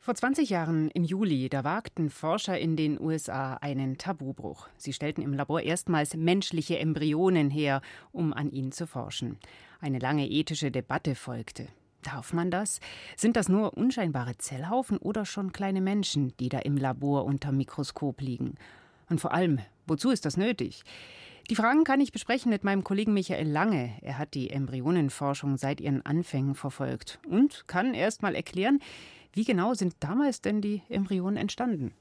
Vor 0.00 0.14
20 0.14 0.50
Jahren 0.50 0.90
im 0.90 1.04
Juli, 1.04 1.48
da 1.48 1.62
wagten 1.62 2.10
Forscher 2.10 2.58
in 2.58 2.74
den 2.74 2.98
USA 3.00 3.54
einen 3.54 3.98
Tabubruch. 3.98 4.68
Sie 4.76 4.92
stellten 4.92 5.22
im 5.22 5.34
Labor 5.34 5.60
erstmals 5.60 6.16
menschliche 6.16 6.78
Embryonen 6.78 7.50
her, 7.50 7.82
um 8.10 8.32
an 8.32 8.50
ihnen 8.50 8.72
zu 8.72 8.88
forschen. 8.88 9.38
Eine 9.80 10.00
lange 10.00 10.28
ethische 10.28 10.70
Debatte 10.72 11.14
folgte. 11.14 11.68
Darf 12.02 12.32
man 12.32 12.50
das? 12.50 12.80
Sind 13.16 13.36
das 13.36 13.48
nur 13.48 13.76
unscheinbare 13.76 14.36
Zellhaufen 14.38 14.96
oder 14.98 15.26
schon 15.26 15.52
kleine 15.52 15.80
Menschen, 15.80 16.34
die 16.38 16.48
da 16.48 16.58
im 16.58 16.76
Labor 16.76 17.24
unter 17.24 17.52
Mikroskop 17.52 18.20
liegen? 18.20 18.54
Und 19.08 19.20
vor 19.20 19.32
allem, 19.32 19.58
wozu 19.86 20.10
ist 20.10 20.24
das 20.24 20.36
nötig? 20.36 20.82
Die 21.50 21.56
Fragen 21.56 21.84
kann 21.84 22.00
ich 22.00 22.12
besprechen 22.12 22.50
mit 22.50 22.62
meinem 22.64 22.84
Kollegen 22.84 23.12
Michael 23.12 23.48
Lange. 23.48 23.92
Er 24.02 24.18
hat 24.18 24.34
die 24.34 24.50
Embryonenforschung 24.50 25.56
seit 25.56 25.80
ihren 25.80 26.06
Anfängen 26.06 26.54
verfolgt 26.54 27.18
und 27.28 27.64
kann 27.66 27.92
erst 27.92 28.22
mal 28.22 28.36
erklären, 28.36 28.78
wie 29.32 29.44
genau 29.44 29.74
sind 29.74 29.94
damals 30.00 30.40
denn 30.40 30.60
die 30.60 30.82
Embryonen 30.88 31.36
entstanden? 31.36 31.92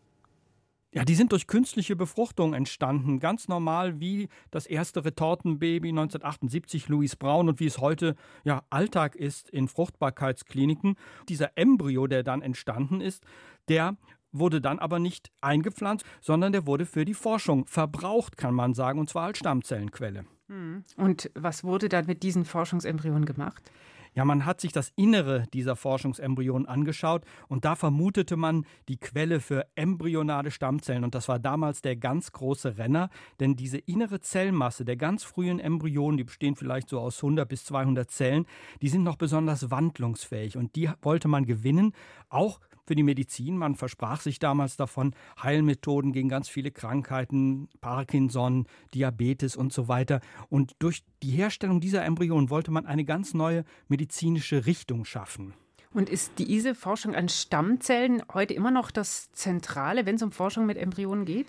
Ja, 0.92 1.06
die 1.06 1.14
sind 1.14 1.32
durch 1.32 1.46
künstliche 1.46 1.96
Befruchtung 1.96 2.56
entstanden, 2.56 3.20
ganz 3.20 3.48
normal 3.48 4.00
wie 4.00 4.28
das 4.50 4.66
erste 4.66 5.06
Retortenbaby 5.06 5.90
1978 5.90 6.90
Louis 6.90 7.16
Braun 7.16 7.48
und 7.48 7.60
wie 7.60 7.68
es 7.68 7.78
heute 7.78 8.16
ja 8.44 8.64
Alltag 8.72 9.16
ist 9.16 9.52
in 9.52 9.68
Fruchtbarkeitskliniken. 9.68 10.96
Dieser 11.28 11.56
Embryo, 11.56 12.08
der 12.08 12.24
dann 12.24 12.42
entstanden 12.42 13.02
ist, 13.02 13.24
der 13.68 13.98
wurde 14.32 14.62
dann 14.62 14.80
aber 14.80 14.98
nicht 14.98 15.32
eingepflanzt, 15.42 16.06
sondern 16.22 16.54
der 16.54 16.66
wurde 16.66 16.88
für 16.88 17.06
die 17.06 17.14
Forschung 17.14 17.68
verbraucht, 17.68 18.38
kann 18.38 18.56
man 18.56 18.74
sagen, 18.74 19.00
und 19.00 19.10
zwar 19.10 19.26
als 19.26 19.38
Stammzellenquelle. 19.38 20.26
Hm. 20.48 20.84
Und 20.98 21.30
was 21.36 21.64
wurde 21.64 21.90
dann 21.90 22.08
mit 22.08 22.24
diesen 22.24 22.46
Forschungsembryonen 22.46 23.26
gemacht? 23.26 23.72
Ja, 24.16 24.26
man 24.26 24.46
hat 24.46 24.62
sich 24.62 24.72
das 24.72 24.92
Innere 24.96 25.46
dieser 25.54 25.76
Forschungsembryonen 25.76 26.68
angeschaut 26.68 27.24
und 27.48 27.66
da 27.66 27.76
vermutete 27.76 28.36
man 28.36 28.66
die 28.88 28.98
Quelle 28.98 29.40
für 29.40 29.66
embryonale 29.76 30.52
Stammzellen. 30.52 31.04
Und 31.04 31.16
das 31.16 31.28
war 31.28 31.40
damals 31.40 31.82
der 31.82 31.96
ganz 31.96 32.32
große 32.32 32.78
Renner, 32.78 33.10
denn 33.40 33.56
diese 33.56 33.78
innere 33.78 34.20
Zellmasse 34.20 34.86
der 34.86 34.98
ganz 34.98 35.24
frühen 35.24 35.60
Embryonen, 35.60 36.18
die 36.18 36.24
bestehen 36.24 36.56
vielleicht 36.56 36.90
so 36.90 37.00
aus 37.00 37.18
100 37.18 37.48
bis 37.48 37.66
200 37.66 38.10
Zellen, 38.10 38.46
die 38.82 38.90
sind 38.90 39.04
noch 39.04 39.16
besonders 39.16 39.72
wandlungsfähig 39.72 40.58
und 40.58 40.76
die 40.76 40.90
wollte 41.02 41.28
man 41.28 41.46
gewinnen, 41.46 41.94
auch 42.30 42.60
für 42.90 42.96
die 42.96 43.04
Medizin. 43.04 43.56
Man 43.56 43.76
versprach 43.76 44.20
sich 44.20 44.40
damals 44.40 44.76
davon 44.76 45.14
Heilmethoden 45.44 46.12
gegen 46.12 46.28
ganz 46.28 46.50
viele 46.50 46.72
Krankheiten, 46.72 47.70
Parkinson, 47.82 48.66
Diabetes 48.96 49.56
und 49.56 49.72
so 49.72 49.88
weiter. 49.88 50.22
Und 50.50 50.74
durch 50.80 51.04
die 51.22 51.30
Herstellung 51.30 51.82
dieser 51.82 52.04
Embryonen 52.04 52.50
wollte 52.50 52.72
man 52.72 52.88
eine 52.88 53.06
ganz 53.06 53.36
neue 53.36 53.64
medizinische 53.90 54.66
Richtung 54.66 55.06
schaffen. 55.06 55.54
Und 55.94 56.10
ist 56.10 56.32
diese 56.40 56.74
Forschung 56.74 57.14
an 57.14 57.30
Stammzellen 57.30 58.24
heute 58.34 58.56
immer 58.56 58.72
noch 58.72 58.90
das 58.90 59.32
Zentrale, 59.34 60.08
wenn 60.08 60.16
es 60.16 60.24
um 60.24 60.32
Forschung 60.32 60.66
mit 60.66 60.78
Embryonen 60.78 61.26
geht? 61.26 61.46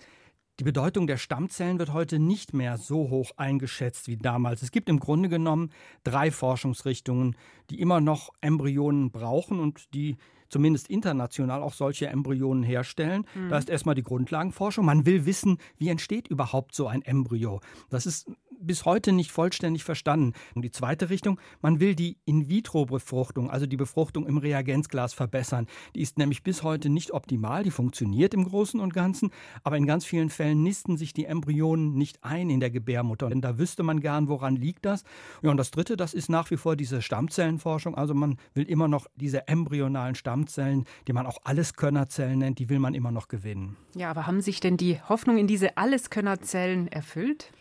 Die 0.61 0.65
Bedeutung 0.65 1.07
der 1.07 1.17
Stammzellen 1.17 1.79
wird 1.79 1.91
heute 1.91 2.19
nicht 2.19 2.53
mehr 2.53 2.77
so 2.77 3.09
hoch 3.09 3.31
eingeschätzt 3.35 4.07
wie 4.07 4.15
damals. 4.15 4.61
Es 4.61 4.69
gibt 4.69 4.89
im 4.89 4.99
Grunde 4.99 5.27
genommen 5.27 5.71
drei 6.03 6.29
Forschungsrichtungen, 6.29 7.35
die 7.71 7.81
immer 7.81 7.99
noch 7.99 8.29
Embryonen 8.41 9.09
brauchen 9.09 9.59
und 9.59 9.91
die 9.95 10.17
zumindest 10.49 10.87
international 10.87 11.63
auch 11.63 11.73
solche 11.73 12.09
Embryonen 12.09 12.61
herstellen. 12.61 13.25
Mhm. 13.33 13.49
Da 13.49 13.57
ist 13.57 13.71
erstmal 13.71 13.95
die 13.95 14.03
Grundlagenforschung. 14.03 14.85
Man 14.85 15.07
will 15.07 15.25
wissen, 15.25 15.57
wie 15.79 15.89
entsteht 15.89 16.27
überhaupt 16.27 16.75
so 16.75 16.85
ein 16.85 17.01
Embryo. 17.01 17.59
Das 17.89 18.05
ist 18.05 18.29
bis 18.61 18.85
heute 18.85 19.11
nicht 19.11 19.31
vollständig 19.31 19.83
verstanden. 19.83 20.33
Und 20.55 20.63
die 20.63 20.71
zweite 20.71 21.09
Richtung, 21.09 21.39
man 21.61 21.79
will 21.79 21.95
die 21.95 22.17
In-vitro-Befruchtung, 22.25 23.49
also 23.49 23.65
die 23.65 23.77
Befruchtung 23.77 24.25
im 24.25 24.37
Reagenzglas 24.37 25.13
verbessern. 25.13 25.67
Die 25.95 26.01
ist 26.01 26.17
nämlich 26.17 26.43
bis 26.43 26.63
heute 26.63 26.89
nicht 26.89 27.11
optimal, 27.11 27.63
die 27.63 27.71
funktioniert 27.71 28.33
im 28.33 28.45
Großen 28.45 28.79
und 28.79 28.93
Ganzen, 28.93 29.31
aber 29.63 29.77
in 29.77 29.85
ganz 29.85 30.05
vielen 30.05 30.29
Fällen 30.29 30.63
nisten 30.63 30.97
sich 30.97 31.13
die 31.13 31.25
Embryonen 31.25 31.95
nicht 31.95 32.23
ein 32.23 32.49
in 32.49 32.59
der 32.59 32.71
Gebärmutter. 32.71 33.29
Denn 33.29 33.41
da 33.41 33.57
wüsste 33.57 33.83
man 33.83 33.99
gern, 33.99 34.27
woran 34.27 34.55
liegt 34.55 34.85
das. 34.85 35.03
Ja, 35.41 35.51
und 35.51 35.57
das 35.57 35.71
dritte, 35.71 35.97
das 35.97 36.13
ist 36.13 36.29
nach 36.29 36.51
wie 36.51 36.57
vor 36.57 36.75
diese 36.75 37.01
Stammzellenforschung. 37.01 37.95
Also 37.95 38.13
man 38.13 38.37
will 38.53 38.69
immer 38.69 38.87
noch 38.87 39.07
diese 39.15 39.47
embryonalen 39.47 40.15
Stammzellen 40.15 40.85
die 41.07 41.13
man 41.13 41.25
auch 41.25 41.39
Alleskönnerzellen 41.43 42.39
nennt, 42.39 42.59
die 42.59 42.69
will 42.69 42.79
man 42.79 42.93
immer 42.93 43.11
noch 43.11 43.27
gewinnen. 43.27 43.77
Ja, 43.95 44.09
aber 44.09 44.27
haben 44.27 44.41
sich 44.41 44.59
denn 44.59 44.77
die 44.77 45.01
Hoffnungen 45.01 45.39
in 45.39 45.47
diese 45.47 45.77
Alleskönnerzellen 45.77 46.87
erfüllt? 46.87 47.51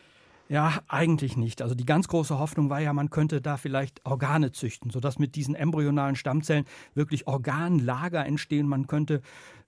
Ja, 0.50 0.80
eigentlich 0.88 1.37
nicht. 1.37 1.62
Also 1.62 1.76
die 1.76 1.87
ganz 1.87 2.09
große 2.09 2.40
Hoffnung 2.40 2.71
war 2.71 2.80
ja, 2.80 2.92
man 2.92 3.09
könnte 3.09 3.40
da 3.40 3.57
vielleicht 3.57 4.04
Organe 4.04 4.50
züchten, 4.50 4.90
sodass 4.90 5.21
mit 5.21 5.37
diesen 5.37 5.54
embryonalen 5.54 6.16
Stammzellen 6.16 6.64
wirklich 6.92 7.28
Organlager 7.28 8.26
entstehen. 8.26 8.66
Man 8.66 8.88
könnte 8.88 9.23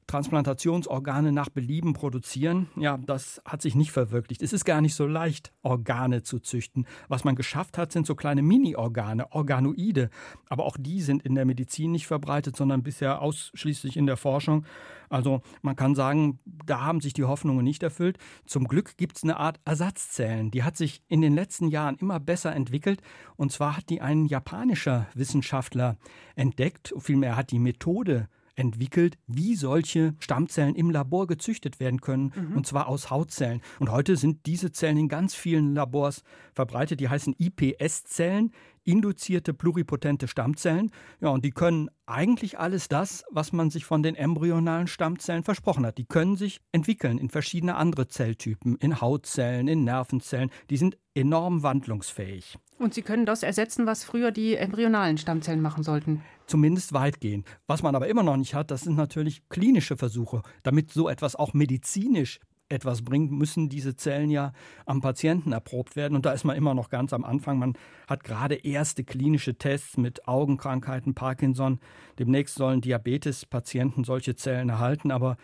Transplantationsorgane 0.08 1.30
nach 1.30 1.50
Belieben 1.50 1.92
produzieren, 1.92 2.68
ja, 2.74 2.98
das 2.98 3.40
hat 3.44 3.62
sich 3.62 3.76
nicht 3.76 3.92
verwirklicht. 3.92 4.42
Es 4.42 4.52
ist 4.52 4.64
gar 4.64 4.80
nicht 4.80 4.96
so 4.96 5.06
leicht, 5.06 5.52
Organe 5.62 6.24
zu 6.24 6.40
züchten. 6.40 6.86
Was 7.06 7.22
man 7.22 7.36
geschafft 7.36 7.78
hat, 7.78 7.92
sind 7.92 8.04
so 8.04 8.16
kleine 8.16 8.42
Mini-Organe, 8.42 9.30
Organoide. 9.32 10.10
Aber 10.48 10.66
auch 10.66 10.76
die 10.76 11.00
sind 11.00 11.22
in 11.22 11.36
der 11.36 11.44
Medizin 11.44 11.92
nicht 11.92 12.08
verbreitet, 12.08 12.56
sondern 12.56 12.82
bisher 12.82 13.22
ausschließlich 13.22 13.96
in 13.96 14.06
der 14.06 14.16
Forschung. 14.16 14.64
Also 15.12 15.42
man 15.60 15.76
kann 15.76 15.94
sagen, 15.94 16.38
da 16.44 16.80
haben 16.80 17.00
sich 17.00 17.12
die 17.12 17.24
Hoffnungen 17.24 17.64
nicht 17.64 17.82
erfüllt. 17.82 18.18
Zum 18.46 18.66
Glück 18.66 18.96
gibt 18.96 19.16
es 19.18 19.22
eine 19.22 19.36
Art 19.36 19.60
Ersatzzellen. 19.64 20.50
Die 20.50 20.62
hat 20.62 20.76
sich 20.76 21.02
in 21.08 21.20
den 21.20 21.34
letzten 21.34 21.68
Jahren 21.68 21.96
immer 21.96 22.18
besser 22.18 22.54
entwickelt. 22.54 23.02
Und 23.36 23.52
zwar 23.52 23.76
hat 23.76 23.90
die 23.90 24.00
ein 24.00 24.26
japanischer 24.26 25.06
Wissenschaftler 25.14 25.96
entdeckt, 26.34 26.94
vielmehr 26.98 27.36
hat 27.36 27.50
die 27.50 27.58
Methode 27.58 28.28
entwickelt, 28.54 29.18
wie 29.26 29.54
solche 29.54 30.14
Stammzellen 30.18 30.74
im 30.74 30.90
Labor 30.90 31.26
gezüchtet 31.26 31.80
werden 31.80 32.00
können, 32.00 32.32
mhm. 32.34 32.56
und 32.56 32.66
zwar 32.66 32.86
aus 32.88 33.10
Hautzellen. 33.10 33.62
Und 33.78 33.90
heute 33.90 34.16
sind 34.16 34.46
diese 34.46 34.72
Zellen 34.72 34.98
in 34.98 35.08
ganz 35.08 35.34
vielen 35.34 35.74
Labors 35.74 36.22
verbreitet. 36.52 37.00
Die 37.00 37.08
heißen 37.08 37.34
IPS-Zellen, 37.38 38.52
induzierte 38.84 39.54
pluripotente 39.54 40.28
Stammzellen. 40.28 40.90
Ja, 41.20 41.28
und 41.28 41.44
die 41.44 41.50
können 41.50 41.88
eigentlich 42.06 42.58
alles 42.58 42.88
das, 42.88 43.24
was 43.30 43.52
man 43.52 43.70
sich 43.70 43.84
von 43.84 44.02
den 44.02 44.14
embryonalen 44.14 44.86
Stammzellen 44.86 45.44
versprochen 45.44 45.86
hat. 45.86 45.98
Die 45.98 46.04
können 46.04 46.36
sich 46.36 46.60
entwickeln 46.72 47.18
in 47.18 47.30
verschiedene 47.30 47.76
andere 47.76 48.08
Zelltypen, 48.08 48.76
in 48.76 49.00
Hautzellen, 49.00 49.68
in 49.68 49.84
Nervenzellen. 49.84 50.50
Die 50.70 50.76
sind 50.76 50.98
enorm 51.14 51.62
wandlungsfähig. 51.62 52.58
Und 52.78 52.94
Sie 52.94 53.02
können 53.02 53.26
das 53.26 53.42
ersetzen, 53.42 53.86
was 53.86 54.02
früher 54.02 54.32
die 54.32 54.56
embryonalen 54.56 55.16
Stammzellen 55.16 55.60
machen 55.60 55.84
sollten? 55.84 56.22
Zumindest 56.46 56.92
weitgehend. 56.92 57.46
Was 57.66 57.82
man 57.82 57.94
aber 57.94 58.08
immer 58.08 58.24
noch 58.24 58.36
nicht 58.36 58.54
hat, 58.54 58.70
das 58.70 58.82
sind 58.82 58.96
natürlich 58.96 59.48
klinische 59.48 59.96
Versuche. 59.96 60.42
Damit 60.64 60.90
so 60.90 61.08
etwas 61.08 61.36
auch 61.36 61.54
medizinisch 61.54 62.40
etwas 62.72 63.02
bringt, 63.02 63.30
müssen 63.30 63.68
diese 63.68 63.94
Zellen 63.94 64.30
ja 64.30 64.52
am 64.86 65.00
Patienten 65.00 65.52
erprobt 65.52 65.94
werden. 65.94 66.14
Und 66.16 66.26
da 66.26 66.32
ist 66.32 66.44
man 66.44 66.56
immer 66.56 66.74
noch 66.74 66.90
ganz 66.90 67.12
am 67.12 67.24
Anfang. 67.24 67.58
Man 67.58 67.74
hat 68.08 68.24
gerade 68.24 68.54
erste 68.54 69.04
klinische 69.04 69.54
Tests 69.54 69.96
mit 69.96 70.26
Augenkrankheiten, 70.26 71.14
Parkinson. 71.14 71.78
Demnächst 72.18 72.56
sollen 72.56 72.80
Diabetes-Patienten 72.80 74.04
solche 74.04 74.34
Zellen 74.34 74.68
erhalten. 74.68 75.10
Aber 75.10 75.36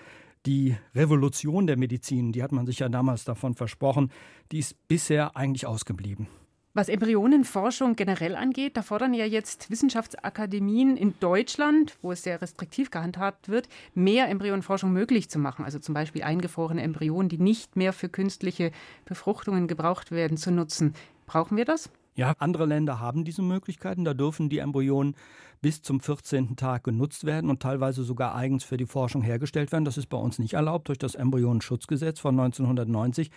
die 0.47 0.77
Revolution 0.95 1.67
der 1.67 1.77
Medizin, 1.77 2.33
die 2.33 2.43
hat 2.43 2.53
man 2.53 2.67
sich 2.67 2.79
ja 2.79 2.89
damals 2.89 3.25
davon 3.25 3.55
versprochen, 3.55 4.11
die 4.51 4.59
ist 4.59 4.89
bisher 4.89 5.37
eigentlich 5.37 5.67
ausgeblieben. 5.67 6.27
Was 6.75 6.89
Embryonenforschung 6.89 7.97
generell 7.97 8.37
angeht, 8.37 8.77
da 8.77 8.83
fordern 8.83 9.15
ja 9.15 9.25
jetzt 9.25 9.71
Wissenschaftsakademien 9.71 10.97
in 10.97 11.15
Deutschland, 11.19 11.97
wo 12.03 12.13
es 12.13 12.23
sehr 12.23 12.41
restriktiv 12.41 12.91
gehandhabt 12.91 13.49
wird, 13.49 13.69
mehr 13.95 14.29
Embryonenforschung 14.29 14.93
möglich 14.93 15.31
zu 15.31 15.39
machen. 15.39 15.65
Also 15.65 15.79
zum 15.79 15.95
Beispiel 15.95 16.23
eingefrorene 16.23 16.83
Embryonen, 16.83 17.31
die 17.31 17.39
nicht 17.39 17.77
mehr 17.77 17.93
für 17.93 18.09
künstliche 18.09 18.71
Befruchtungen 19.07 19.67
gebraucht 19.67 20.11
werden, 20.11 20.37
zu 20.37 20.51
nutzen. 20.51 20.95
Brauchen 21.27 21.57
wir 21.57 21.65
das? 21.65 21.91
Ja, 22.19 22.35
andere 22.41 22.67
Länder 22.67 22.99
haben 22.99 23.25
diese 23.25 23.43
Möglichkeiten. 23.43 24.05
Da 24.05 24.13
dürfen 24.13 24.49
die 24.49 24.59
Embryonen 24.59 25.15
bis 25.61 25.83
zum 25.83 26.01
14. 26.01 26.57
Tag 26.57 26.83
genutzt 26.83 27.23
werden 27.23 27.49
und 27.49 27.63
teilweise 27.63 28.03
sogar 28.03 28.35
eigens 28.35 28.65
für 28.65 28.77
die 28.77 28.87
Forschung 28.87 29.23
hergestellt 29.23 29.71
werden. 29.71 29.85
Das 29.85 29.97
ist 29.97 30.09
bei 30.09 30.19
uns 30.19 30.41
nicht 30.41 30.55
erlaubt 30.55 30.89
durch 30.89 30.99
das 30.99 31.15
Embryonenschutzgesetz 31.15 32.19
von 32.19 32.35
1990. 32.41 33.31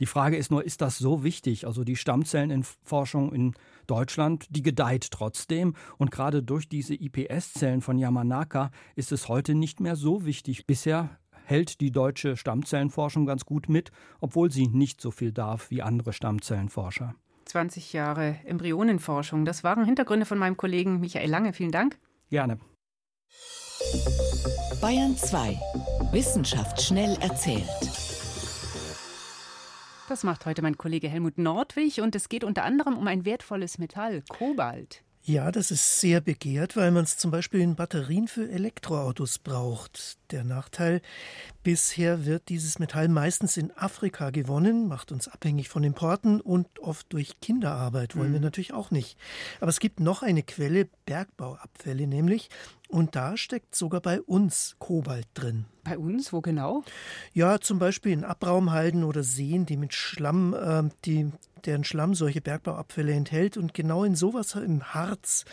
Die 0.00 0.04
Frage 0.04 0.36
ist 0.36 0.50
nur, 0.50 0.62
ist 0.62 0.82
das 0.82 0.98
so 0.98 1.24
wichtig? 1.24 1.66
Also 1.66 1.82
die 1.82 1.96
Stammzellenforschung 1.96 3.32
in 3.32 3.54
Deutschland, 3.86 4.44
die 4.50 4.62
gedeiht 4.62 5.12
trotzdem. 5.12 5.74
Und 5.96 6.10
gerade 6.10 6.42
durch 6.42 6.68
diese 6.68 6.92
IPS-Zellen 6.92 7.80
von 7.80 7.96
Yamanaka 7.96 8.70
ist 8.96 9.12
es 9.12 9.30
heute 9.30 9.54
nicht 9.54 9.80
mehr 9.80 9.96
so 9.96 10.26
wichtig. 10.26 10.66
Bisher 10.66 11.08
hält 11.46 11.80
die 11.80 11.90
deutsche 11.90 12.36
Stammzellenforschung 12.36 13.24
ganz 13.24 13.46
gut 13.46 13.70
mit, 13.70 13.92
obwohl 14.20 14.52
sie 14.52 14.66
nicht 14.66 15.00
so 15.00 15.10
viel 15.10 15.32
darf 15.32 15.70
wie 15.70 15.80
andere 15.80 16.12
Stammzellenforscher. 16.12 17.14
20 17.46 17.92
Jahre 17.92 18.36
Embryonenforschung. 18.44 19.44
Das 19.44 19.64
waren 19.64 19.84
Hintergründe 19.84 20.26
von 20.26 20.38
meinem 20.38 20.56
Kollegen 20.56 21.00
Michael 21.00 21.30
Lange. 21.30 21.52
Vielen 21.52 21.72
Dank. 21.72 21.98
Gerne. 22.28 22.58
Bayern 24.80 25.16
2. 25.16 25.58
Wissenschaft 26.12 26.82
schnell 26.82 27.16
erzählt. 27.20 27.68
Das 30.08 30.22
macht 30.22 30.46
heute 30.46 30.62
mein 30.62 30.76
Kollege 30.76 31.08
Helmut 31.08 31.38
Nordwig 31.38 32.00
und 32.00 32.14
es 32.14 32.28
geht 32.28 32.44
unter 32.44 32.62
anderem 32.62 32.96
um 32.96 33.06
ein 33.08 33.24
wertvolles 33.24 33.78
Metall, 33.78 34.22
Kobalt. 34.28 35.02
Ja, 35.28 35.50
das 35.50 35.72
ist 35.72 36.00
sehr 36.00 36.20
begehrt, 36.20 36.76
weil 36.76 36.92
man 36.92 37.02
es 37.02 37.18
zum 37.18 37.32
Beispiel 37.32 37.58
in 37.58 37.74
Batterien 37.74 38.28
für 38.28 38.48
Elektroautos 38.48 39.40
braucht. 39.40 40.18
Der 40.30 40.44
Nachteil, 40.44 41.02
bisher 41.64 42.24
wird 42.24 42.48
dieses 42.48 42.78
Metall 42.78 43.08
meistens 43.08 43.56
in 43.56 43.76
Afrika 43.76 44.30
gewonnen, 44.30 44.86
macht 44.86 45.10
uns 45.10 45.26
abhängig 45.26 45.68
von 45.68 45.82
Importen 45.82 46.40
und 46.40 46.78
oft 46.78 47.12
durch 47.12 47.40
Kinderarbeit, 47.40 48.14
wollen 48.14 48.28
mhm. 48.28 48.34
wir 48.34 48.40
natürlich 48.40 48.72
auch 48.72 48.92
nicht. 48.92 49.18
Aber 49.58 49.68
es 49.68 49.80
gibt 49.80 49.98
noch 49.98 50.22
eine 50.22 50.44
Quelle, 50.44 50.88
Bergbauabfälle 51.06 52.06
nämlich, 52.06 52.48
und 52.88 53.16
da 53.16 53.36
steckt 53.36 53.74
sogar 53.74 54.00
bei 54.00 54.22
uns 54.22 54.76
Kobalt 54.78 55.26
drin. 55.34 55.64
Bei 55.82 55.98
uns? 55.98 56.32
Wo 56.32 56.40
genau? 56.40 56.84
Ja, 57.32 57.60
zum 57.60 57.80
Beispiel 57.80 58.12
in 58.12 58.24
Abraumhalden 58.24 59.02
oder 59.02 59.24
Seen, 59.24 59.66
die 59.66 59.76
mit 59.76 59.92
Schlamm, 59.92 60.54
äh, 60.54 60.84
die 61.04 61.32
deren 61.64 61.84
Schlamm 61.84 62.14
solche 62.14 62.40
Bergbauabfälle 62.40 63.12
enthält. 63.12 63.56
Und 63.56 63.74
genau 63.74 64.04
in 64.04 64.14
sowas 64.14 64.54
im 64.54 64.94
Harz, 64.94 65.44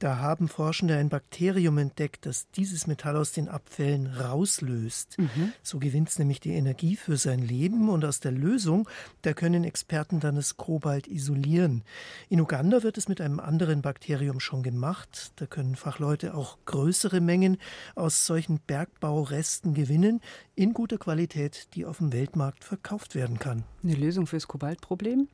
da 0.00 0.18
haben 0.18 0.48
Forschende 0.48 0.96
ein 0.96 1.10
Bakterium 1.10 1.76
entdeckt, 1.76 2.24
das 2.24 2.50
dieses 2.50 2.86
Metall 2.86 3.16
aus 3.16 3.32
den 3.32 3.48
Abfällen 3.48 4.06
rauslöst. 4.06 5.18
Mhm. 5.18 5.52
So 5.62 5.78
gewinnt 5.78 6.08
es 6.08 6.18
nämlich 6.18 6.40
die 6.40 6.54
Energie 6.54 6.96
für 6.96 7.18
sein 7.18 7.38
Leben 7.38 7.90
und 7.90 8.04
aus 8.04 8.18
der 8.18 8.32
Lösung, 8.32 8.88
da 9.22 9.34
können 9.34 9.62
Experten 9.62 10.18
dann 10.18 10.36
das 10.36 10.56
Kobalt 10.56 11.06
isolieren. 11.06 11.84
In 12.30 12.40
Uganda 12.40 12.82
wird 12.82 12.96
es 12.96 13.08
mit 13.08 13.20
einem 13.20 13.40
anderen 13.40 13.82
Bakterium 13.82 14.40
schon 14.40 14.62
gemacht. 14.62 15.32
Da 15.36 15.44
können 15.44 15.76
Fachleute 15.76 16.34
auch 16.34 16.56
größere 16.64 17.20
Mengen 17.20 17.58
aus 17.94 18.24
solchen 18.24 18.58
Bergbauresten 18.58 19.74
gewinnen, 19.74 20.20
in 20.54 20.72
guter 20.72 20.98
Qualität, 20.98 21.68
die 21.74 21.84
auf 21.84 21.98
dem 21.98 22.12
Weltmarkt 22.12 22.64
verkauft 22.64 23.14
werden 23.14 23.38
kann. 23.38 23.64
Eine 23.82 23.94
Lösung 23.94 24.26
fürs 24.26 24.46
Kobaltproblem? 24.46 25.28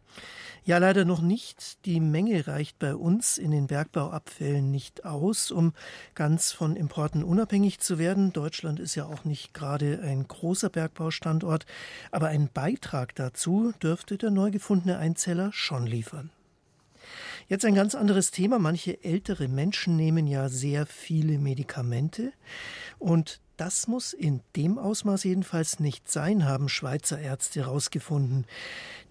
Ja, 0.64 0.78
leider 0.78 1.04
noch 1.04 1.20
nicht. 1.20 1.85
Die 1.85 2.00
Menge 2.00 2.46
reicht 2.46 2.78
bei 2.78 2.94
uns 2.94 3.38
in 3.38 3.50
den 3.50 3.66
Bergbauabfällen 3.66 4.56
nicht 4.63 5.05
aus, 5.05 5.51
um 5.51 5.73
ganz 6.15 6.53
von 6.53 6.77
Importen 6.77 7.25
unabhängig 7.25 7.81
zu 7.81 7.99
werden. 7.99 8.33
Deutschland 8.33 8.81
ist 8.81 8.95
ja 8.95 9.07
auch 9.07 9.25
nicht 9.25 9.55
gerade 9.55 10.01
ein 10.03 10.27
großer 10.27 10.71
Bergbaustandort, 10.71 11.67
aber 12.11 12.29
einen 12.29 12.49
Beitrag 12.53 13.15
dazu 13.15 13.73
dürfte 13.83 14.19
der 14.19 14.31
neu 14.31 14.51
gefundene 14.51 14.99
Einzeller 14.99 15.53
schon 15.53 15.87
liefern. 15.87 16.31
Jetzt 17.49 17.65
ein 17.65 17.75
ganz 17.75 17.95
anderes 17.95 18.33
Thema. 18.33 18.59
Manche 18.59 19.05
ältere 19.05 19.47
Menschen 19.47 19.97
nehmen 19.97 20.27
ja 20.27 20.49
sehr 20.49 20.87
viele 20.87 21.39
Medikamente 21.39 22.33
und 22.99 23.41
das 23.57 23.89
muss 23.89 24.13
in 24.13 24.41
dem 24.55 24.79
Ausmaß 24.79 25.25
jedenfalls 25.25 25.81
nicht 25.81 26.11
sein, 26.11 26.45
haben 26.45 26.69
Schweizer 26.69 27.19
Ärzte 27.19 27.61
herausgefunden. 27.61 28.45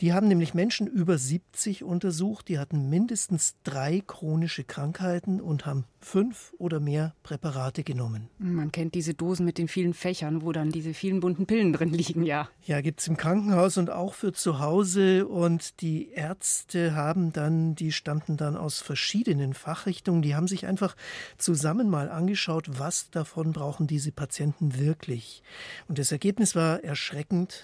Die 0.02 0.14
haben 0.14 0.28
nämlich 0.28 0.54
Menschen 0.54 0.88
über 0.88 1.18
70 1.18 1.84
untersucht, 1.84 2.50
die 2.50 2.60
hatten 2.60 2.90
mindestens 2.90 3.56
drei 3.64 4.04
chronische 4.06 4.64
Krankheiten 4.64 5.42
und 5.42 5.66
haben 5.66 5.86
fünf 6.00 6.54
oder 6.60 6.80
mehr 6.80 7.16
Präparate 7.24 7.84
genommen. 7.84 8.30
Man 8.38 8.72
kennt 8.72 8.94
diese 8.94 9.16
Dosen 9.16 9.46
mit 9.46 9.58
den 9.58 9.68
vielen 9.68 9.94
Fächern, 9.94 10.44
wo 10.44 10.52
dann 10.52 10.70
diese 10.70 10.94
vielen 10.94 11.22
bunten 11.22 11.48
Pillen 11.48 11.74
drin 11.74 11.90
liegen, 11.90 12.24
ja. 12.24 12.48
Ja, 12.66 12.82
gibt 12.82 13.00
es 13.00 13.08
im 13.08 13.18
Krankenhaus 13.18 13.78
und 13.78 13.90
auch 13.90 14.14
für 14.14 14.32
zu 14.32 14.60
Hause. 14.60 15.28
Und 15.28 15.82
die 15.82 16.12
Ärzte 16.12 16.94
haben 16.94 17.34
dann, 17.34 17.74
die 17.74 17.92
stammten 17.92 18.38
dann 18.38 18.56
aus 18.56 18.82
verschiedenen 18.82 19.54
Fachrichtungen, 19.54 20.22
die 20.22 20.36
haben 20.36 20.48
sich 20.48 20.68
einfach 20.68 20.96
zusammen 21.38 21.90
mal 21.90 22.10
angeschaut, 22.10 22.68
was 22.78 23.10
davon 23.10 23.54
brauchen 23.54 23.88
diese 23.88 24.12
Patienten 24.12 24.35
Patienten 24.36 24.78
wirklich. 24.78 25.44
Und 25.88 25.98
das 25.98 26.12
Ergebnis 26.12 26.56
war 26.56 26.84
erschreckend. 26.84 27.64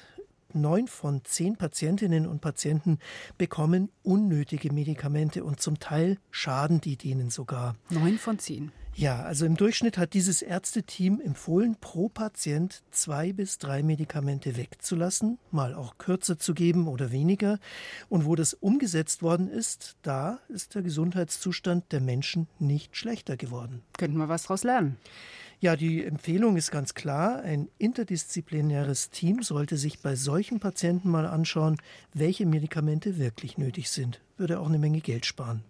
Neun 0.54 0.88
von 0.88 1.22
zehn 1.26 1.58
Patientinnen 1.58 2.26
und 2.26 2.40
Patienten 2.40 3.00
bekommen 3.38 3.90
unnötige 4.04 4.72
Medikamente 4.72 5.44
und 5.44 5.60
zum 5.60 5.80
Teil 5.80 6.18
schaden 6.30 6.80
die 6.80 6.96
denen 6.96 7.30
sogar. 7.30 7.76
Neun 7.90 8.18
von 8.18 8.40
zehn. 8.40 8.72
Ja, 8.96 9.22
also 9.22 9.46
im 9.46 9.58
Durchschnitt 9.58 9.98
hat 9.98 10.14
dieses 10.14 10.42
Ärzteteam 10.42 11.20
empfohlen, 11.20 11.76
pro 11.82 12.08
Patient 12.08 12.84
zwei 12.92 13.34
bis 13.34 13.58
drei 13.58 13.84
Medikamente 13.84 14.56
wegzulassen, 14.56 15.40
mal 15.52 15.74
auch 15.74 15.98
kürzer 15.98 16.38
zu 16.38 16.54
geben 16.54 16.88
oder 16.88 17.12
weniger. 17.12 17.60
Und 18.08 18.26
wo 18.26 18.36
das 18.36 18.54
umgesetzt 18.54 19.24
worden 19.24 19.50
ist, 19.50 19.98
da 20.04 20.40
ist 20.48 20.76
der 20.76 20.84
Gesundheitszustand 20.84 21.92
der 21.92 22.00
Menschen 22.00 22.48
nicht 22.60 22.96
schlechter 22.96 23.36
geworden. 23.36 23.82
Könnten 23.98 24.18
wir 24.18 24.30
was 24.30 24.44
daraus 24.44 24.64
lernen? 24.64 24.98
Ja, 25.62 25.76
die 25.76 26.04
Empfehlung 26.04 26.58
ist 26.58 26.72
ganz 26.72 26.96
klar. 26.96 27.44
Ein 27.44 27.68
interdisziplinäres 27.78 29.12
Team 29.12 29.44
sollte 29.44 29.78
sich 29.78 30.00
bei 30.00 30.16
solchen 30.16 30.60
Patienten 30.60 31.12
mal 31.12 31.28
anschauen, 31.28 31.78
welche 32.16 32.48
Medikamente 32.48 33.20
wirklich 33.20 33.60
nötig 33.60 33.92
sind. 33.92 34.22
Würde 34.38 34.60
auch 34.60 34.68
eine 34.68 34.80
Menge 34.80 35.02
Geld 35.02 35.28
sparen. 35.28 35.64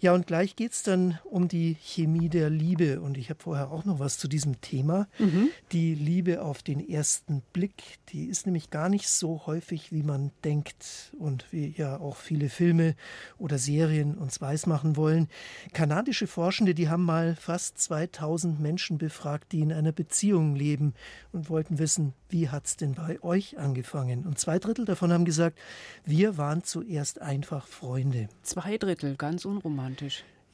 Ja, 0.00 0.12
und 0.12 0.26
gleich 0.26 0.56
geht 0.56 0.72
es 0.72 0.82
dann 0.82 1.18
um 1.24 1.48
die 1.48 1.76
Chemie 1.80 2.28
der 2.28 2.50
Liebe. 2.50 3.00
Und 3.00 3.16
ich 3.18 3.30
habe 3.30 3.42
vorher 3.42 3.70
auch 3.70 3.84
noch 3.84 3.98
was 3.98 4.18
zu 4.18 4.28
diesem 4.28 4.60
Thema. 4.60 5.08
Mhm. 5.18 5.50
Die 5.72 5.94
Liebe 5.94 6.42
auf 6.42 6.62
den 6.62 6.86
ersten 6.86 7.42
Blick, 7.52 7.98
die 8.08 8.26
ist 8.26 8.46
nämlich 8.46 8.70
gar 8.70 8.88
nicht 8.88 9.08
so 9.08 9.46
häufig, 9.46 9.92
wie 9.92 10.02
man 10.02 10.30
denkt 10.44 11.12
und 11.18 11.46
wie 11.50 11.74
ja 11.76 11.98
auch 11.98 12.16
viele 12.16 12.48
Filme 12.48 12.94
oder 13.38 13.58
Serien 13.58 14.16
uns 14.16 14.40
weismachen 14.40 14.96
wollen. 14.96 15.28
Kanadische 15.72 16.26
Forschende, 16.26 16.74
die 16.74 16.88
haben 16.88 17.04
mal 17.04 17.36
fast 17.36 17.78
2000 17.78 18.60
Menschen 18.60 18.98
befragt, 18.98 19.52
die 19.52 19.60
in 19.60 19.72
einer 19.72 19.92
Beziehung 19.92 20.54
leben 20.54 20.94
und 21.32 21.48
wollten 21.48 21.78
wissen, 21.78 22.14
wie 22.28 22.48
hat 22.48 22.66
es 22.66 22.76
denn 22.76 22.94
bei 22.94 23.22
euch 23.22 23.58
angefangen? 23.58 24.26
Und 24.26 24.38
zwei 24.38 24.58
Drittel 24.58 24.84
davon 24.84 25.12
haben 25.12 25.24
gesagt, 25.24 25.58
wir 26.04 26.38
waren 26.38 26.64
zuerst 26.64 27.20
einfach 27.20 27.66
Freunde. 27.66 28.28
Zwei 28.42 28.78
Drittel, 28.78 29.16
ganz 29.16 29.44
unromantisch. 29.44 29.91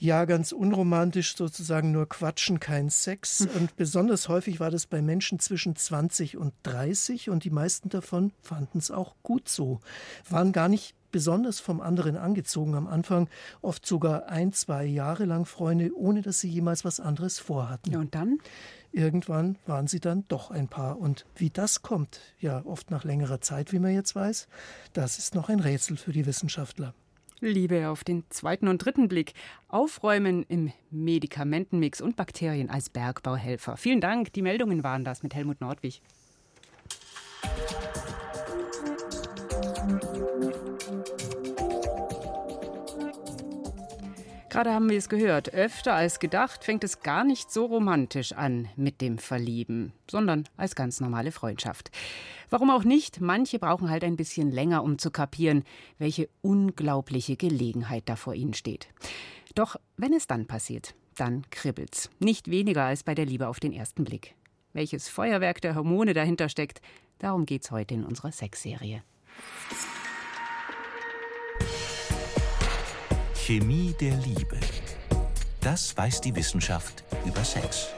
Ja, 0.01 0.27
ganz 0.27 0.53
unromantisch 0.53 1.37
sozusagen 1.37 1.91
nur 1.91 2.09
Quatschen, 2.09 2.61
kein 2.61 2.89
Sex. 2.89 3.41
Hm. 3.41 3.49
Und 3.57 3.77
besonders 3.77 4.29
häufig 4.29 4.61
war 4.61 4.71
das 4.71 4.87
bei 4.87 5.03
Menschen 5.03 5.41
zwischen 5.41 5.75
20 5.75 6.37
und 6.37 6.53
30 6.63 7.31
und 7.31 7.43
die 7.43 7.51
meisten 7.51 7.89
davon 7.89 8.33
fanden 8.41 8.79
es 8.79 8.93
auch 8.93 9.17
gut 9.25 9.49
so. 9.49 9.81
Waren 10.29 10.53
gar 10.53 10.69
nicht 10.69 10.95
besonders 11.11 11.59
vom 11.59 11.81
anderen 11.81 12.17
angezogen 12.17 12.75
am 12.75 12.87
Anfang, 12.87 13.29
oft 13.61 13.87
sogar 13.87 14.29
ein, 14.29 14.53
zwei 14.53 14.85
Jahre 14.85 15.25
lang 15.25 15.47
Freunde, 15.47 15.91
ohne 15.97 16.23
dass 16.23 16.41
sie 16.41 16.49
jemals 16.49 16.85
was 16.85 17.01
anderes 17.01 17.39
vorhatten. 17.39 17.91
Ja, 17.91 17.99
und 17.99 18.15
dann? 18.15 18.39
Irgendwann 18.93 19.57
waren 19.67 19.87
sie 19.87 20.01
dann 20.01 20.25
doch 20.29 20.51
ein 20.51 20.69
Paar. 20.69 20.99
Und 20.99 21.27
wie 21.35 21.51
das 21.51 21.83
kommt, 21.83 22.21
ja 22.41 22.65
oft 22.65 22.91
nach 22.91 23.05
längerer 23.05 23.41
Zeit, 23.41 23.73
wie 23.73 23.79
man 23.79 23.95
jetzt 23.95 24.15
weiß, 24.15 24.49
das 24.93 25.19
ist 25.19 25.35
noch 25.35 25.49
ein 25.49 25.61
Rätsel 25.61 25.97
für 25.97 26.13
die 26.13 26.27
Wissenschaftler. 26.27 26.95
Liebe 27.41 27.89
auf 27.89 28.05
den 28.05 28.25
zweiten 28.31 28.69
und 28.69 28.79
dritten 28.79 29.09
Blick. 29.09 29.33
Aufräumen 29.69 30.45
im 30.49 30.73
Medikamentenmix 30.91 32.01
und 32.01 32.17
Bakterien 32.17 32.71
als 32.71 32.91
Bergbauhelfer. 32.91 33.77
Vielen 33.77 34.01
Dank. 34.01 34.33
Die 34.33 34.43
Meldungen 34.43 34.83
waren 34.83 35.05
das 35.05 35.23
mit 35.23 35.35
Helmut 35.35 35.61
Nordwig. 35.61 36.03
Gerade 44.51 44.73
haben 44.73 44.91
wir 44.91 44.99
es 44.99 45.09
gehört. 45.09 45.53
Öfter 45.55 45.95
als 45.95 46.19
gedacht 46.19 46.65
fängt 46.65 46.83
es 46.83 47.03
gar 47.03 47.23
nicht 47.23 47.53
so 47.53 47.67
romantisch 47.67 48.33
an 48.33 48.69
mit 48.77 49.01
dem 49.01 49.19
Verlieben, 49.19 49.93
sondern 50.11 50.49
als 50.57 50.75
ganz 50.75 51.01
normale 51.01 51.33
Freundschaft. 51.33 51.91
Warum 52.51 52.71
auch 52.71 52.85
nicht? 52.85 53.21
Manche 53.21 53.59
brauchen 53.59 53.91
halt 53.91 54.05
ein 54.05 54.17
bisschen 54.17 54.51
länger, 54.51 54.83
um 54.83 54.99
zu 54.99 55.11
kapieren, 55.11 55.65
welche 55.99 56.29
unglaubliche 56.41 57.37
Gelegenheit 57.37 58.05
da 58.07 58.17
vor 58.17 58.35
ihnen 58.35 58.55
steht. 58.55 58.89
Doch 59.55 59.77
wenn 59.97 60.13
es 60.13 60.27
dann 60.27 60.47
passiert, 60.47 60.95
dann 61.17 61.43
kribbelt's. 61.51 62.11
Nicht 62.21 62.51
weniger 62.51 62.85
als 62.85 63.03
bei 63.03 63.15
der 63.15 63.27
Liebe 63.27 63.49
auf 63.49 63.61
den 63.61 63.73
ersten 63.73 64.05
Blick. 64.05 64.35
Welches 64.73 65.09
Feuerwerk 65.09 65.61
der 65.61 65.75
Hormone 65.75 66.15
dahinter 66.15 66.49
steckt, 66.49 66.81
darum 67.19 67.47
geht's 67.47 67.71
heute 67.71 67.95
in 67.95 68.05
unserer 68.05 68.33
Sexserie. 68.33 69.03
Chemie 73.35 73.95
der 74.01 74.15
Liebe. 74.17 74.61
Das 75.61 75.97
weiß 75.97 76.21
die 76.21 76.37
Wissenschaft 76.37 77.03
über 77.27 77.43
Sex. 77.45 77.89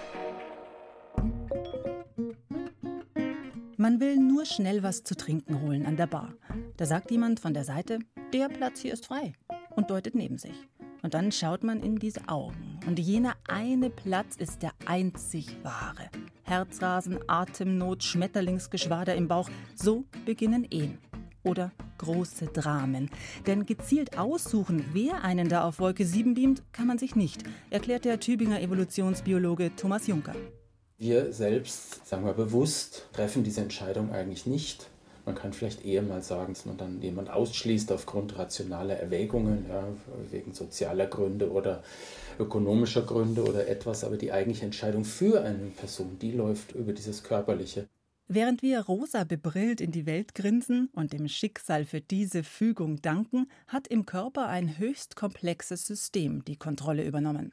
Man 3.81 3.99
will 3.99 4.19
nur 4.19 4.45
schnell 4.45 4.83
was 4.83 5.05
zu 5.05 5.16
trinken 5.16 5.62
holen 5.62 5.87
an 5.87 5.97
der 5.97 6.07
Bar. 6.07 6.35
Da 6.77 6.85
sagt 6.85 7.11
jemand 7.11 7.40
von 7.40 7.55
der 7.55 7.64
Seite, 7.64 8.01
der 8.31 8.51
Platz 8.51 8.81
hier 8.81 8.93
ist 8.93 9.07
frei 9.07 9.33
und 9.71 9.88
deutet 9.88 10.14
neben 10.14 10.37
sich. 10.37 10.69
Und 11.01 11.14
dann 11.14 11.33
schaut 11.33 11.64
man 11.64 11.83
in 11.83 11.97
diese 11.97 12.29
Augen. 12.29 12.79
Und 12.87 12.99
jener 12.99 13.37
eine 13.49 13.88
Platz 13.88 14.37
ist 14.37 14.62
der 14.62 14.73
einzig 14.85 15.57
wahre. 15.62 16.11
Herzrasen, 16.43 17.21
Atemnot, 17.27 18.03
Schmetterlingsgeschwader 18.05 19.14
im 19.14 19.29
Bauch, 19.29 19.49
so 19.75 20.05
beginnen 20.27 20.66
Ehen. 20.69 20.99
Oder 21.43 21.73
große 21.97 22.49
Dramen. 22.49 23.09
Denn 23.47 23.64
gezielt 23.64 24.19
aussuchen, 24.19 24.85
wer 24.93 25.25
einen 25.25 25.49
da 25.49 25.64
auf 25.64 25.79
Wolke 25.79 26.05
7 26.05 26.35
beamt, 26.35 26.62
kann 26.73 26.87
man 26.87 26.99
sich 26.99 27.16
nicht, 27.16 27.45
erklärt 27.71 28.05
der 28.05 28.21
Tübinger 28.21 28.61
Evolutionsbiologe 28.61 29.75
Thomas 29.75 30.07
Juncker. 30.07 30.35
Wir 31.02 31.32
selbst, 31.32 32.06
sagen 32.06 32.26
wir 32.26 32.34
bewusst, 32.34 33.06
treffen 33.14 33.42
diese 33.42 33.62
Entscheidung 33.62 34.12
eigentlich 34.12 34.44
nicht. 34.44 34.86
Man 35.24 35.34
kann 35.34 35.54
vielleicht 35.54 35.82
eher 35.82 36.02
mal 36.02 36.20
sagen, 36.20 36.52
dass 36.52 36.66
man 36.66 36.76
dann 36.76 37.00
jemand 37.00 37.30
ausschließt 37.30 37.90
aufgrund 37.90 38.38
rationaler 38.38 38.96
Erwägungen, 38.96 39.64
ja, 39.66 39.88
wegen 40.30 40.52
sozialer 40.52 41.06
Gründe 41.06 41.52
oder 41.52 41.82
ökonomischer 42.38 43.00
Gründe 43.00 43.44
oder 43.44 43.66
etwas, 43.66 44.04
aber 44.04 44.18
die 44.18 44.30
eigentliche 44.30 44.66
Entscheidung 44.66 45.06
für 45.06 45.40
eine 45.40 45.70
Person, 45.74 46.18
die 46.20 46.32
läuft 46.32 46.74
über 46.74 46.92
dieses 46.92 47.22
Körperliche. 47.22 47.88
Während 48.28 48.60
wir 48.60 48.82
rosa 48.82 49.24
bebrillt 49.24 49.80
in 49.80 49.92
die 49.92 50.04
Welt 50.04 50.34
grinsen 50.34 50.90
und 50.92 51.14
dem 51.14 51.28
Schicksal 51.28 51.86
für 51.86 52.02
diese 52.02 52.42
Fügung 52.42 53.00
danken, 53.00 53.46
hat 53.68 53.88
im 53.88 54.04
Körper 54.04 54.48
ein 54.48 54.76
höchst 54.76 55.16
komplexes 55.16 55.86
System 55.86 56.44
die 56.44 56.56
Kontrolle 56.56 57.06
übernommen. 57.06 57.52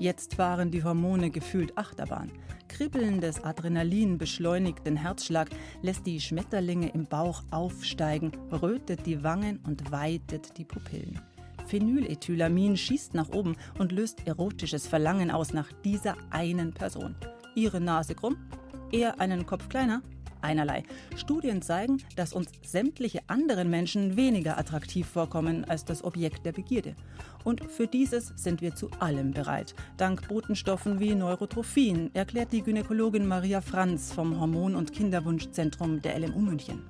Jetzt 0.00 0.34
fahren 0.34 0.70
die 0.70 0.84
Hormone 0.84 1.30
gefühlt 1.30 1.76
Achterbahn. 1.76 2.30
Kribbelndes 2.68 3.42
Adrenalin 3.42 4.16
beschleunigt 4.16 4.86
den 4.86 4.96
Herzschlag, 4.96 5.48
lässt 5.82 6.06
die 6.06 6.20
Schmetterlinge 6.20 6.90
im 6.90 7.06
Bauch 7.06 7.42
aufsteigen, 7.50 8.30
rötet 8.52 9.06
die 9.06 9.24
Wangen 9.24 9.58
und 9.66 9.90
weitet 9.90 10.56
die 10.56 10.64
Pupillen. 10.64 11.20
Phenylethylamin 11.66 12.76
schießt 12.76 13.14
nach 13.14 13.28
oben 13.30 13.56
und 13.78 13.90
löst 13.90 14.26
erotisches 14.26 14.86
Verlangen 14.86 15.32
aus 15.32 15.52
nach 15.52 15.72
dieser 15.84 16.16
einen 16.30 16.72
Person. 16.72 17.16
Ihre 17.56 17.80
Nase 17.80 18.14
krumm, 18.14 18.36
er 18.92 19.20
einen 19.20 19.46
Kopf 19.46 19.68
kleiner, 19.68 20.02
einerlei. 20.42 20.82
Studien 21.16 21.62
zeigen, 21.62 21.98
dass 22.16 22.32
uns 22.32 22.50
sämtliche 22.64 23.20
anderen 23.26 23.70
Menschen 23.70 24.16
weniger 24.16 24.58
attraktiv 24.58 25.06
vorkommen 25.06 25.64
als 25.64 25.84
das 25.84 26.04
Objekt 26.04 26.44
der 26.46 26.52
Begierde. 26.52 26.94
Und 27.44 27.64
für 27.70 27.86
dieses 27.86 28.32
sind 28.36 28.60
wir 28.60 28.74
zu 28.74 28.90
allem 28.98 29.30
bereit. 29.30 29.74
Dank 29.96 30.28
Botenstoffen 30.28 31.00
wie 31.00 31.14
Neurotrophin, 31.14 32.10
erklärt 32.14 32.52
die 32.52 32.62
Gynäkologin 32.62 33.26
Maria 33.26 33.60
Franz 33.60 34.12
vom 34.12 34.38
Hormon- 34.40 34.74
und 34.74 34.92
Kinderwunschzentrum 34.92 36.02
der 36.02 36.18
LMU 36.18 36.40
München. 36.40 36.82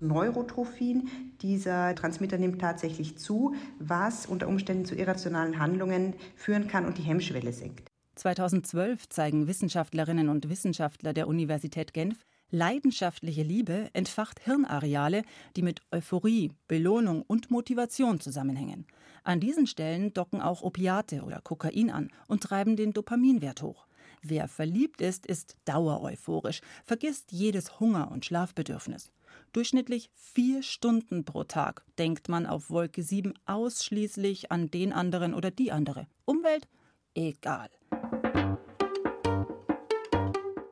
Neurotrophin. 0.00 1.08
Dieser 1.42 1.94
Transmitter 1.94 2.38
nimmt 2.38 2.60
tatsächlich 2.60 3.18
zu, 3.18 3.54
was 3.78 4.26
unter 4.26 4.48
Umständen 4.48 4.84
zu 4.84 4.94
irrationalen 4.94 5.58
Handlungen 5.58 6.14
führen 6.36 6.68
kann 6.68 6.86
und 6.86 6.98
die 6.98 7.02
Hemmschwelle 7.02 7.52
senkt. 7.52 7.88
2012 8.16 9.08
zeigen 9.08 9.46
Wissenschaftlerinnen 9.46 10.28
und 10.28 10.48
Wissenschaftler 10.48 11.12
der 11.12 11.28
Universität 11.28 11.94
Genf, 11.94 12.26
Leidenschaftliche 12.50 13.42
Liebe 13.42 13.90
entfacht 13.92 14.40
Hirnareale, 14.40 15.22
die 15.56 15.62
mit 15.62 15.82
Euphorie, 15.92 16.52
Belohnung 16.66 17.22
und 17.22 17.50
Motivation 17.50 18.20
zusammenhängen. 18.20 18.86
An 19.22 19.38
diesen 19.38 19.66
Stellen 19.66 20.12
docken 20.12 20.40
auch 20.40 20.62
Opiate 20.62 21.22
oder 21.22 21.40
Kokain 21.40 21.90
an 21.90 22.10
und 22.26 22.42
treiben 22.42 22.76
den 22.76 22.92
Dopaminwert 22.92 23.62
hoch. 23.62 23.86
Wer 24.22 24.48
verliebt 24.48 25.00
ist, 25.00 25.26
ist 25.26 25.56
dauereuphorisch, 25.64 26.60
vergisst 26.84 27.32
jedes 27.32 27.80
Hunger- 27.80 28.10
und 28.10 28.24
Schlafbedürfnis. 28.24 29.10
Durchschnittlich 29.52 30.10
vier 30.14 30.62
Stunden 30.62 31.24
pro 31.24 31.44
Tag 31.44 31.84
denkt 31.98 32.28
man 32.28 32.46
auf 32.46 32.70
Wolke 32.70 33.02
7 33.02 33.32
ausschließlich 33.46 34.52
an 34.52 34.70
den 34.70 34.92
anderen 34.92 35.34
oder 35.34 35.50
die 35.50 35.72
andere. 35.72 36.06
Umwelt? 36.24 36.68
Egal. 37.14 37.70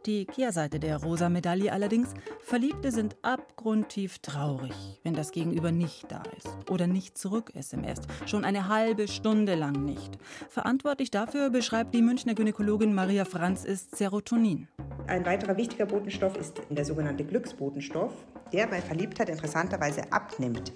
Die 0.07 0.27
Kehrseite 0.27 0.79
der 0.79 1.03
rosa 1.03 1.29
Medaille 1.29 1.73
allerdings, 1.73 2.15
Verliebte 2.41 2.93
sind 2.93 3.17
abgrundtief 3.23 4.21
traurig, 4.21 4.73
wenn 5.03 5.15
das 5.15 5.33
Gegenüber 5.33 5.73
nicht 5.73 6.11
da 6.11 6.23
ist 6.37 6.71
oder 6.71 6.87
nicht 6.87 7.19
zurück 7.19 7.51
SMS, 7.55 8.01
schon 8.25 8.45
eine 8.45 8.69
halbe 8.69 9.09
Stunde 9.09 9.57
lang 9.57 9.85
nicht. 9.85 10.17
Verantwortlich 10.49 11.11
dafür 11.11 11.51
beschreibt 11.51 11.95
die 11.95 12.03
Münchner 12.03 12.35
Gynäkologin 12.35 12.95
Maria 12.95 13.25
Franz 13.25 13.65
ist 13.65 13.97
Serotonin. 13.97 14.69
Ein 15.09 15.27
weiterer 15.27 15.57
wichtiger 15.57 15.87
Botenstoff 15.87 16.37
ist 16.37 16.63
der 16.71 16.85
sogenannte 16.85 17.25
Glücksbotenstoff, 17.25 18.13
der 18.53 18.69
bei 18.69 18.81
Verliebtheit 18.81 19.29
interessanterweise 19.29 20.13
abnimmt. 20.13 20.73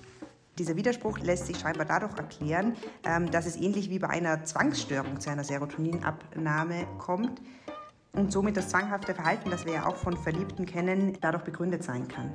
Dieser 0.58 0.76
Widerspruch 0.76 1.18
lässt 1.20 1.46
sich 1.46 1.58
scheinbar 1.58 1.86
dadurch 1.86 2.14
erklären, 2.18 2.76
ähm, 3.04 3.30
dass 3.30 3.46
es 3.46 3.56
ähnlich 3.56 3.88
wie 3.88 3.98
bei 3.98 4.10
einer 4.10 4.44
Zwangsstörung 4.44 5.18
zu 5.20 5.30
einer 5.30 5.44
Serotoninabnahme 5.44 6.86
kommt 6.98 7.40
und 8.12 8.32
somit 8.32 8.56
das 8.56 8.68
zwanghafte 8.68 9.14
Verhalten, 9.14 9.50
das 9.50 9.64
wir 9.64 9.74
ja 9.74 9.86
auch 9.86 9.96
von 9.96 10.16
Verliebten 10.16 10.66
kennen, 10.66 11.18
dadurch 11.20 11.44
begründet 11.44 11.82
sein 11.82 12.08
kann. 12.08 12.34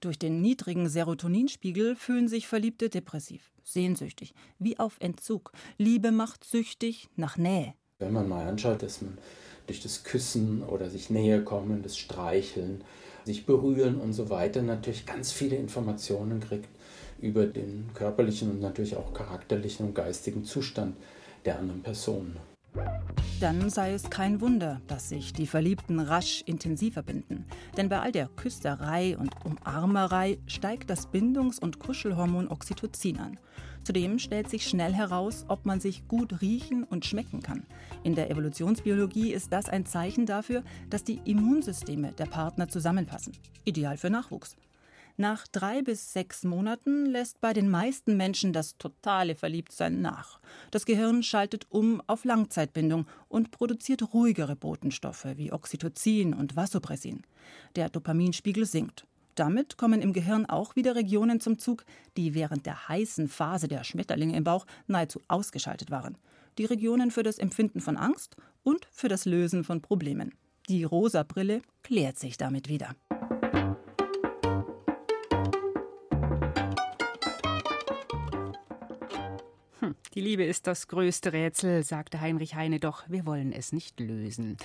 Durch 0.00 0.18
den 0.18 0.40
niedrigen 0.40 0.88
Serotoninspiegel 0.88 1.94
fühlen 1.94 2.26
sich 2.26 2.48
Verliebte 2.48 2.88
depressiv, 2.88 3.52
sehnsüchtig, 3.62 4.34
wie 4.58 4.78
auf 4.78 4.96
Entzug. 4.98 5.52
Liebe 5.78 6.10
macht 6.10 6.42
süchtig 6.42 7.08
nach 7.14 7.36
Nähe. 7.36 7.74
Wenn 8.00 8.12
man 8.12 8.28
mal 8.28 8.48
anschaut, 8.48 8.82
dass 8.82 9.00
man 9.00 9.16
durch 9.68 9.80
das 9.80 10.02
Küssen 10.02 10.64
oder 10.64 10.90
sich 10.90 11.08
näher 11.08 11.44
kommen, 11.44 11.82
das 11.82 11.96
Streicheln, 11.96 12.82
sich 13.24 13.46
berühren 13.46 14.00
und 14.00 14.12
so 14.12 14.28
weiter 14.28 14.62
natürlich 14.62 15.06
ganz 15.06 15.30
viele 15.30 15.54
Informationen 15.54 16.40
kriegt 16.40 16.68
über 17.20 17.46
den 17.46 17.90
körperlichen 17.94 18.50
und 18.50 18.60
natürlich 18.60 18.96
auch 18.96 19.14
charakterlichen 19.14 19.86
und 19.86 19.94
geistigen 19.94 20.44
Zustand 20.44 20.96
der 21.44 21.60
anderen 21.60 21.82
Person. 21.82 22.36
Dann 23.40 23.70
sei 23.70 23.92
es 23.92 24.08
kein 24.08 24.40
Wunder, 24.40 24.80
dass 24.86 25.08
sich 25.08 25.32
die 25.32 25.48
Verliebten 25.48 25.98
rasch 25.98 26.42
intensiver 26.46 27.02
binden. 27.02 27.44
Denn 27.76 27.88
bei 27.88 27.98
all 27.98 28.12
der 28.12 28.28
Küsserei 28.28 29.16
und 29.18 29.34
Umarmerei 29.44 30.38
steigt 30.46 30.90
das 30.90 31.08
Bindungs- 31.08 31.58
und 31.58 31.80
Kuschelhormon 31.80 32.46
Oxytocin 32.48 33.18
an. 33.18 33.38
Zudem 33.82 34.20
stellt 34.20 34.48
sich 34.48 34.68
schnell 34.68 34.94
heraus, 34.94 35.44
ob 35.48 35.66
man 35.66 35.80
sich 35.80 36.06
gut 36.06 36.40
riechen 36.40 36.84
und 36.84 37.04
schmecken 37.04 37.42
kann. 37.42 37.66
In 38.04 38.14
der 38.14 38.30
Evolutionsbiologie 38.30 39.32
ist 39.32 39.52
das 39.52 39.68
ein 39.68 39.86
Zeichen 39.86 40.24
dafür, 40.24 40.62
dass 40.88 41.02
die 41.02 41.20
Immunsysteme 41.24 42.12
der 42.12 42.26
Partner 42.26 42.68
zusammenpassen. 42.68 43.32
Ideal 43.64 43.96
für 43.96 44.10
Nachwuchs. 44.10 44.56
Nach 45.16 45.46
drei 45.46 45.82
bis 45.82 46.12
sechs 46.12 46.42
Monaten 46.42 47.06
lässt 47.06 47.40
bei 47.40 47.52
den 47.52 47.68
meisten 47.68 48.16
Menschen 48.16 48.52
das 48.52 48.78
totale 48.78 49.34
Verliebtsein 49.34 50.00
nach. 50.00 50.40
Das 50.70 50.86
Gehirn 50.86 51.22
schaltet 51.22 51.66
um 51.68 52.02
auf 52.06 52.24
Langzeitbindung 52.24 53.06
und 53.28 53.50
produziert 53.50 54.14
ruhigere 54.14 54.56
Botenstoffe 54.56 55.26
wie 55.36 55.52
Oxytocin 55.52 56.34
und 56.34 56.56
Vasopressin. 56.56 57.22
Der 57.76 57.90
Dopaminspiegel 57.90 58.64
sinkt. 58.64 59.06
Damit 59.34 59.78
kommen 59.78 60.02
im 60.02 60.12
Gehirn 60.12 60.46
auch 60.46 60.76
wieder 60.76 60.94
Regionen 60.94 61.40
zum 61.40 61.58
Zug, 61.58 61.84
die 62.16 62.34
während 62.34 62.66
der 62.66 62.88
heißen 62.88 63.28
Phase 63.28 63.68
der 63.68 63.84
Schmetterlinge 63.84 64.36
im 64.36 64.44
Bauch 64.44 64.66
nahezu 64.86 65.20
ausgeschaltet 65.28 65.90
waren. 65.90 66.18
Die 66.58 66.66
Regionen 66.66 67.10
für 67.10 67.22
das 67.22 67.38
Empfinden 67.38 67.80
von 67.80 67.96
Angst 67.96 68.36
und 68.62 68.86
für 68.90 69.08
das 69.08 69.24
Lösen 69.24 69.64
von 69.64 69.80
Problemen. 69.80 70.34
Die 70.68 70.84
rosa 70.84 71.22
Brille 71.22 71.62
klärt 71.82 72.18
sich 72.18 72.36
damit 72.36 72.68
wieder. 72.68 72.94
Die 80.14 80.20
Liebe 80.20 80.44
ist 80.44 80.66
das 80.66 80.88
größte 80.88 81.32
Rätsel, 81.32 81.82
sagte 81.82 82.20
Heinrich 82.20 82.54
Heine, 82.54 82.80
doch 82.80 83.04
wir 83.08 83.26
wollen 83.26 83.52
es 83.52 83.72
nicht 83.72 84.00
lösen. 84.00 84.56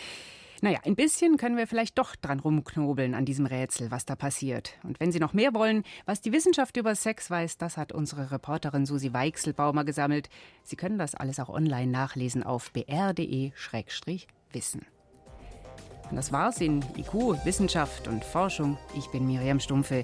Naja, 0.62 0.80
ein 0.86 0.96
bisschen 0.96 1.38
können 1.38 1.56
wir 1.56 1.68
vielleicht 1.68 2.00
doch 2.00 2.16
dran 2.16 2.40
rumknobeln 2.40 3.14
an 3.14 3.26
diesem 3.26 3.46
Rätsel, 3.46 3.92
was 3.92 4.06
da 4.06 4.16
passiert. 4.16 4.74
Und 4.84 5.00
wenn 5.00 5.12
Sie 5.12 5.20
noch 5.20 5.34
mehr 5.34 5.54
wollen, 5.54 5.84
was 6.06 6.22
die 6.22 6.32
Wissenschaft 6.32 6.78
über 6.78 6.96
Sex 6.96 7.30
weiß, 7.30 7.58
das 7.58 7.78
hat 7.78 7.92
unsere 7.92 8.32
Reporterin 8.32 8.88
Susi 8.88 9.14
Weichselbaumer 9.14 9.84
gesammelt. 9.84 10.30
Sie 10.64 10.76
können 10.76 10.98
das 10.98 11.14
alles 11.14 11.40
auch 11.40 11.50
online 11.50 11.92
nachlesen 11.92 12.42
auf 12.42 12.74
br.de-wissen. 12.74 14.82
Und 16.10 16.16
das 16.16 16.32
war's 16.32 16.62
in 16.62 16.84
IQ, 16.98 17.46
Wissenschaft 17.46 18.08
und 18.08 18.26
Forschung. 18.26 18.80
Ich 18.98 19.06
bin 19.08 19.28
Miriam 19.28 19.60
Stumpfe. 19.60 20.04